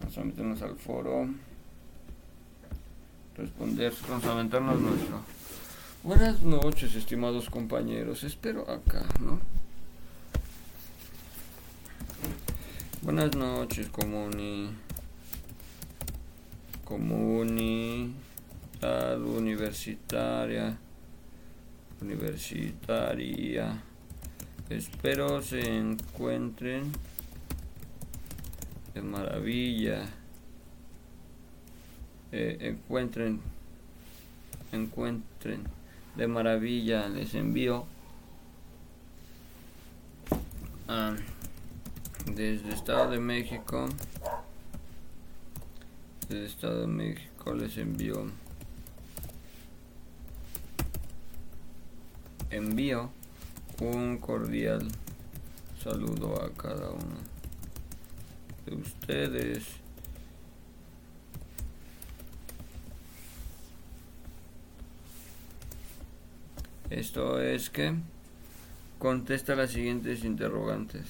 Vamos 0.00 0.18
a 0.18 0.24
meternos 0.24 0.62
al 0.62 0.76
foro. 0.76 1.28
Responder, 3.36 3.92
vamos 4.08 4.24
a 4.26 4.32
aventarnos 4.32 4.80
nuestro. 4.80 5.20
Buenas 6.02 6.42
noches, 6.42 6.94
estimados 6.94 7.48
compañeros. 7.48 8.22
Espero 8.22 8.70
acá, 8.70 9.06
¿no? 9.20 9.40
Buenas 13.00 13.34
noches, 13.34 13.88
comuni. 13.88 14.70
Comuni. 16.84 18.14
universitaria 18.82 20.78
universitaria. 22.00 23.82
Espero 24.68 25.42
se 25.42 25.60
encuentren 25.60 26.92
de 28.94 29.02
maravilla. 29.02 30.06
Eh, 32.32 32.58
encuentren, 32.60 33.40
encuentren 34.72 35.62
de 36.16 36.26
maravilla. 36.26 37.08
Les 37.08 37.34
envío 37.34 37.86
desde 42.26 42.72
Estado 42.72 43.10
de 43.10 43.18
México. 43.18 43.88
Desde 46.28 46.46
Estado 46.46 46.80
de 46.82 46.86
México 46.86 47.54
les 47.54 47.76
envío. 47.78 48.45
Envío 52.50 53.10
un 53.80 54.18
cordial 54.18 54.88
saludo 55.82 56.42
a 56.42 56.52
cada 56.52 56.90
uno 56.90 57.16
de 58.64 58.74
ustedes. 58.74 59.64
Esto 66.90 67.40
es 67.40 67.70
que 67.70 67.94
contesta 68.98 69.54
las 69.54 69.70
siguientes 69.70 70.24
interrogantes. 70.24 71.06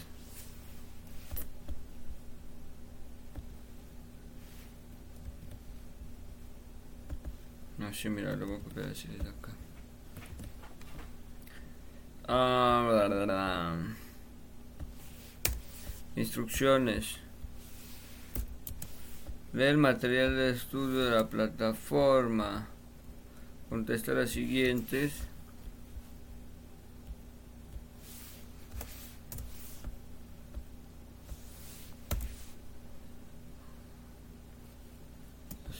No, 7.79 7.93
sí, 7.93 8.09
mira, 8.09 8.35
lo 8.37 8.47
voy 8.47 8.57
a 8.57 8.61
copiar 8.61 8.87
de 8.87 9.29
acá. 9.29 9.56
Ah, 12.29 13.77
Instrucciones. 16.17 17.19
Lee 19.53 19.65
el 19.65 19.79
material 19.79 20.35
de 20.35 20.51
estudio 20.51 21.05
de 21.05 21.11
la 21.13 21.29
plataforma. 21.29 22.67
Contesta 23.69 24.13
las 24.13 24.31
siguientes. 24.31 25.23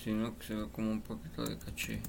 sino 0.05 0.39
que 0.39 0.47
se 0.47 0.55
ve 0.55 0.69
como 0.71 0.93
un 0.93 1.01
poquito 1.01 1.45
de 1.45 1.59
caché. 1.59 2.01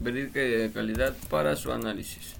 Verídica 0.00 0.42
y 0.42 0.48
de 0.48 0.72
calidad 0.72 1.14
para 1.28 1.54
su 1.56 1.70
análisis. 1.72 2.34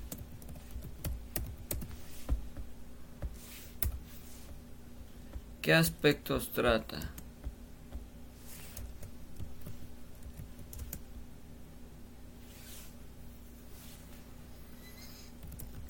¿Qué 5.61 5.75
aspectos 5.75 6.53
trata? 6.53 7.11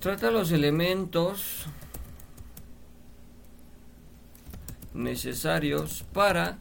Trata 0.00 0.30
los 0.30 0.50
elementos 0.50 1.66
necesarios 4.94 6.06
para 6.14 6.56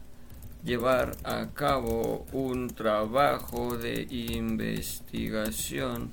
llevar 0.62 1.16
a 1.24 1.46
cabo 1.54 2.26
un 2.32 2.68
trabajo 2.68 3.78
de 3.78 4.06
investigación 4.10 6.10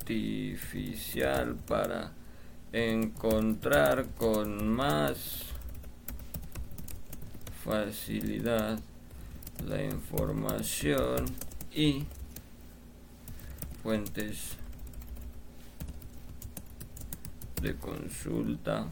artificial 0.00 1.54
para 1.66 2.10
encontrar 2.72 4.06
con 4.16 4.68
más 4.68 5.51
facilidad 7.64 8.78
la 9.66 9.82
información 9.82 11.26
y 11.72 12.04
fuentes 13.82 14.56
de 17.60 17.76
consulta 17.76 18.86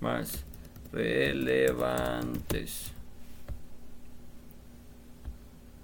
más 0.00 0.44
relevantes. 0.92 2.90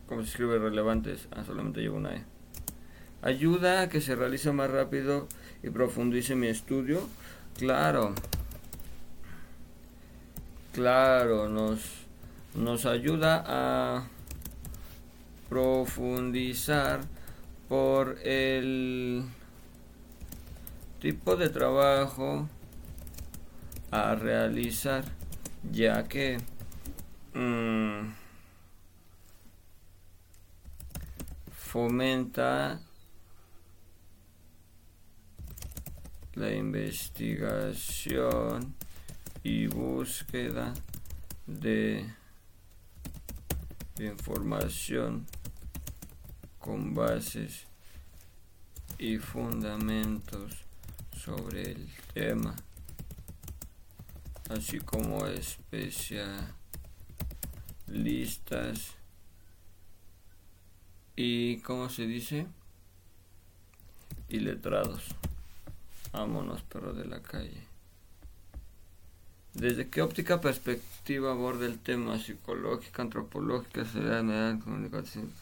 ¿Cómo 0.09 0.23
se 0.23 0.29
escribe 0.29 0.59
relevantes? 0.59 1.29
Ah, 1.31 1.45
solamente 1.45 1.81
llevo 1.81 1.99
una 1.99 2.17
E. 2.17 2.25
Ayuda 3.23 3.83
a 3.83 3.89
que 3.89 4.01
se 4.01 4.17
realice 4.17 4.51
más 4.53 4.71
rápido 4.71 5.29
y 5.63 5.71
profundice 5.71 6.35
mi 6.35 6.49
estudio. 6.49 7.07
Claro. 7.57 8.15
Claro, 10.79 11.49
nos, 11.49 11.81
nos 12.55 12.87
ayuda 12.87 13.43
a 13.45 14.07
profundizar 15.49 17.01
por 17.69 18.17
el 18.23 19.25
tipo 21.01 21.35
de 21.35 21.49
trabajo 21.49 22.49
a 23.91 24.15
realizar, 24.15 25.03
ya 25.69 26.05
que 26.05 26.39
mm, 27.35 28.13
fomenta 31.51 32.81
la 36.35 36.53
investigación 36.53 38.77
y 39.43 39.67
búsqueda 39.67 40.75
de 41.47 42.05
información 43.99 45.27
con 46.59 46.95
bases 46.95 47.67
y 48.99 49.19
fundamentos 49.19 50.65
sobre 51.17 51.63
el 51.73 51.89
tema, 52.13 52.55
así 54.51 54.79
como 54.81 55.27
especialistas 55.27 56.39
y 61.17 61.59
¿cómo 61.63 61.89
se 61.89 62.07
dice? 62.07 62.47
Y 64.29 64.41
letrados. 64.41 65.03
Vámonos, 66.13 66.63
perro 66.63 66.93
de 66.93 67.07
la 67.07 67.23
calle. 67.23 67.68
¿Desde 69.55 69.89
qué 69.89 70.03
óptica 70.03 70.41
perspectiva 70.41 71.33
aborda 71.33 71.67
el 71.67 71.79
tema? 71.79 72.19
Psicológica, 72.19 73.03
antropológica, 73.03 73.85
social, 73.85 74.61
comunicación. 74.63 75.33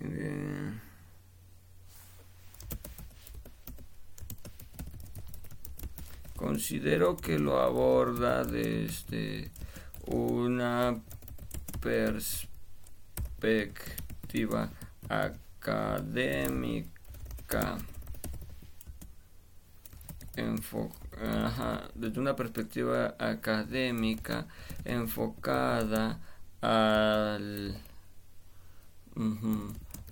Eh, 0.00 0.72
considero 6.36 7.16
que 7.16 7.38
lo 7.38 7.60
aborda 7.60 8.44
desde 8.44 9.50
una 10.06 11.00
perspectiva 11.80 14.70
académica 15.08 16.92
desde 20.34 22.20
una 22.20 22.34
perspectiva 22.34 23.14
académica 23.18 24.46
enfocada 24.84 26.18
al 26.62 27.76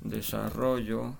desarrollo 0.02 1.16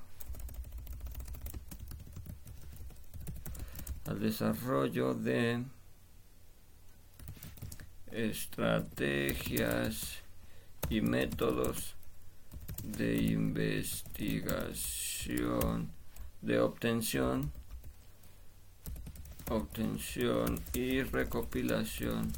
al 4.06 4.20
desarrollo 4.20 5.14
de 5.14 5.64
estrategias 8.10 10.18
y 10.90 11.00
métodos 11.00 11.94
de 12.82 13.22
investigación 13.22 15.90
de 16.42 16.58
obtención 16.58 17.52
obtención 19.50 20.62
y 20.72 21.02
recopilación. 21.02 22.32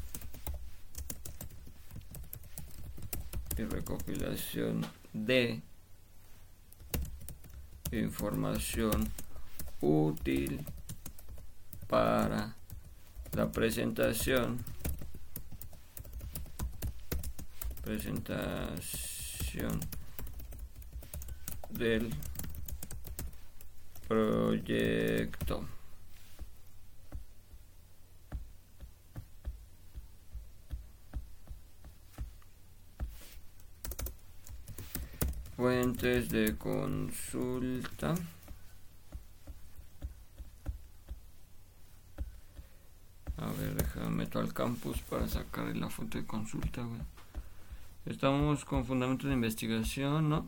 Y 3.55 3.63
recopilación 3.63 4.83
de 5.13 5.61
información 7.91 9.11
útil 9.79 10.65
para 11.87 12.55
la 13.33 13.51
presentación. 13.51 14.57
Presentación 17.83 19.79
del 21.69 22.09
proyecto 24.07 25.67
fuentes 35.55 36.29
de 36.29 36.57
consulta. 36.57 38.15
A 43.37 43.51
ver 43.51 43.75
déjame 43.75 44.09
meto 44.09 44.39
al 44.39 44.53
campus 44.53 45.01
para 45.01 45.27
sacar 45.27 45.75
la 45.75 45.89
fuente 45.89 46.19
de 46.19 46.25
consulta 46.25 46.81
güey. 46.81 47.01
estamos 48.05 48.63
con 48.63 48.85
fundamentos 48.85 49.27
de 49.27 49.33
investigación 49.33 50.29
no 50.29 50.47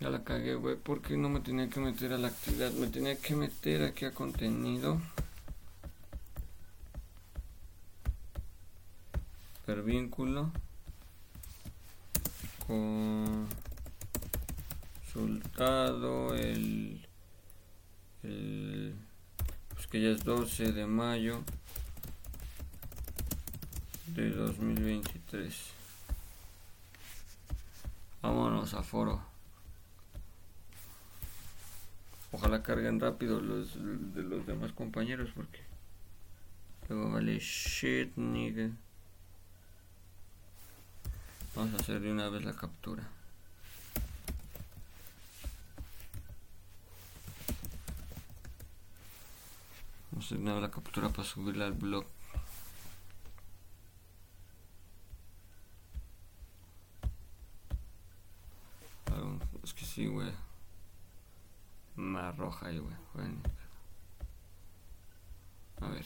ya 0.00 0.10
la 0.10 0.24
cagué 0.24 0.54
güey 0.56 0.76
porque 0.76 1.16
no 1.16 1.28
me 1.28 1.40
tenía 1.40 1.68
que 1.68 1.78
meter 1.78 2.12
a 2.14 2.18
la 2.18 2.28
actividad 2.28 2.72
me 2.72 2.88
tenía 2.88 3.16
que 3.16 3.36
meter 3.36 3.84
aquí 3.84 4.06
a 4.06 4.12
contenido 4.12 5.00
vínculo 9.82 10.52
consultado 15.12 16.34
el, 16.34 17.06
el 18.22 18.94
pues 19.74 19.86
que 19.86 20.00
ya 20.00 20.08
es 20.08 20.24
12 20.24 20.72
de 20.72 20.86
mayo 20.86 21.42
de 24.06 24.30
2023 24.30 25.74
vámonos 28.24 28.72
a 28.72 28.82
foro. 28.82 29.20
Ojalá 32.32 32.62
carguen 32.62 32.98
rápido 32.98 33.40
los 33.40 33.74
de 34.14 34.22
los 34.22 34.46
demás 34.46 34.72
compañeros 34.72 35.30
porque 35.36 35.60
luego 36.88 37.10
vale 37.12 37.38
shit 37.38 38.16
nigga 38.16 38.70
Vamos 41.56 41.74
a 41.74 41.76
hacer 41.76 42.00
de 42.00 42.10
una 42.10 42.28
vez 42.28 42.44
la 42.44 42.52
captura. 42.52 43.04
Vamos 50.10 50.24
a 50.24 50.26
hacer 50.26 50.38
de 50.38 50.42
una 50.44 50.54
vez 50.54 50.62
la 50.62 50.70
captura 50.70 51.08
para 51.10 51.24
subirla 51.24 51.66
al 51.66 51.74
blog. 51.74 52.04
Es 59.62 59.72
que 59.72 59.84
sí, 59.86 60.06
güey. 60.06 60.30
Más 61.96 62.36
roja 62.36 62.66
ahí, 62.66 62.78
güey. 62.78 62.94
A 65.80 65.88
ver. 65.88 66.04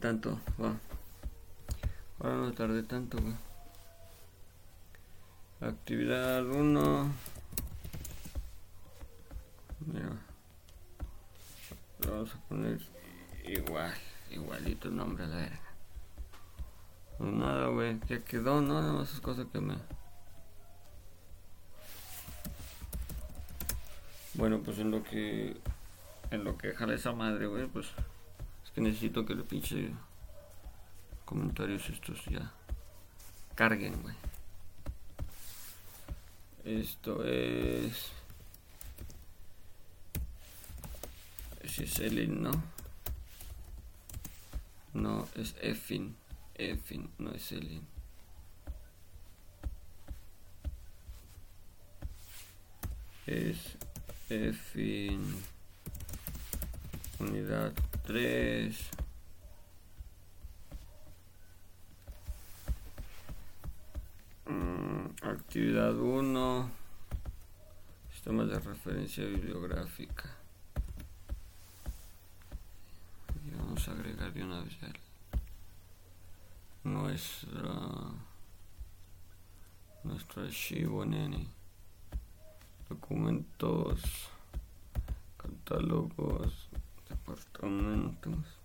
Tanto? 0.00 0.40
Va. 0.60 0.74
Ahora 2.18 2.36
no 2.36 2.52
tardé 2.52 2.82
tanto, 2.82 3.18
Actividad 5.60 6.44
1. 6.46 7.12
Mira. 9.86 10.10
vamos 12.06 12.34
a 12.34 12.48
poner 12.48 12.80
igual, 13.44 13.92
igualito 14.30 14.88
el 14.88 14.96
nombre 14.96 15.24
a 15.24 15.28
la 15.28 15.36
verga. 15.36 15.60
Pues 17.18 17.32
nada, 17.32 17.66
güey, 17.68 18.00
ya 18.08 18.18
quedó, 18.20 18.62
¿no? 18.62 18.80
Nada 18.80 18.94
más 18.94 19.12
es 19.12 19.20
cosa 19.20 19.44
que 19.52 19.60
me... 19.60 19.76
Bueno, 24.34 24.60
pues 24.64 24.78
en 24.78 24.90
lo 24.90 25.02
que... 25.02 25.56
En 26.30 26.44
lo 26.44 26.56
que 26.56 26.72
jala 26.72 26.94
esa 26.94 27.12
madre, 27.12 27.46
güey, 27.46 27.66
pues 27.66 27.92
que 28.74 28.80
necesito 28.80 29.24
que 29.26 29.34
los 29.34 29.46
pinche 29.46 29.90
comentarios 31.24 31.88
estos 31.88 32.24
ya 32.26 32.52
carguen, 33.54 34.00
güey. 34.02 34.14
Esto 36.64 37.24
es... 37.24 38.12
Ese 41.62 41.84
es 41.84 41.98
Elin, 41.98 42.42
¿no? 42.42 42.50
No, 44.94 45.28
es 45.34 45.54
Efin. 45.60 46.16
Efin, 46.54 47.10
no 47.18 47.32
es 47.32 47.52
Elin. 47.52 47.86
Es 53.26 53.76
Efin. 54.28 55.42
Unidad 57.20 57.74
3. 58.06 58.90
Mm, 64.46 65.06
actividad 65.22 65.94
1. 65.94 66.70
Sistemas 68.10 68.48
de 68.48 68.58
referencia 68.58 69.24
bibliográfica. 69.26 70.30
Y 73.46 73.50
vamos 73.50 73.86
a 73.86 73.92
agregar 73.92 74.32
de 74.32 74.42
una 74.42 74.62
vez 74.62 74.78
nuestra 76.82 77.72
nuestro 80.02 80.42
archivo 80.42 81.04
nene 81.04 81.46
documentos 82.88 84.00
catálogos 85.36 86.69
departamentos. 87.30 88.58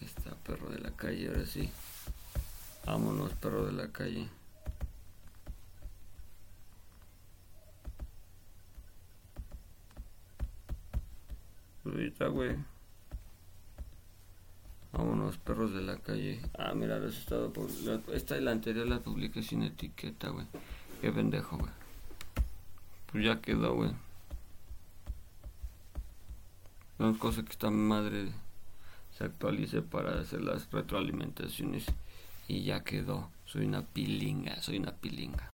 Está 0.00 0.34
perro 0.36 0.68
de 0.70 0.78
la 0.78 0.90
calle, 0.90 1.28
ahora 1.28 1.46
sí. 1.46 1.70
Vámonos, 2.84 3.32
perro 3.34 3.66
de 3.66 3.72
la 3.72 3.90
calle. 3.90 4.28
Ahorita, 11.84 12.28
güey. 12.28 12.56
Vámonos, 14.92 15.38
perros 15.38 15.74
de 15.74 15.82
la 15.82 15.96
calle. 15.98 16.40
Ah, 16.56 16.72
mira, 16.74 16.98
los 16.98 17.18
estado 17.18 17.52
Esta 18.12 18.36
y 18.36 18.40
la 18.40 18.52
anterior 18.52 18.86
la 18.86 19.00
publiqué 19.00 19.42
sin 19.42 19.62
etiqueta, 19.62 20.28
güey. 20.28 20.46
Qué 21.00 21.10
pendejo, 21.10 21.58
güey. 21.58 21.72
Pues 23.10 23.24
ya 23.24 23.40
quedó, 23.40 23.74
güey. 23.74 24.03
Son 26.98 27.14
cosas 27.14 27.44
que 27.44 27.52
esta 27.52 27.70
madre 27.70 28.28
se 29.16 29.24
actualice 29.24 29.82
para 29.82 30.20
hacer 30.20 30.42
las 30.42 30.70
retroalimentaciones. 30.70 31.86
Y 32.46 32.62
ya 32.62 32.84
quedó. 32.84 33.30
Soy 33.46 33.64
una 33.64 33.82
pilinga, 33.82 34.60
soy 34.62 34.78
una 34.78 34.92
pilinga. 34.92 35.53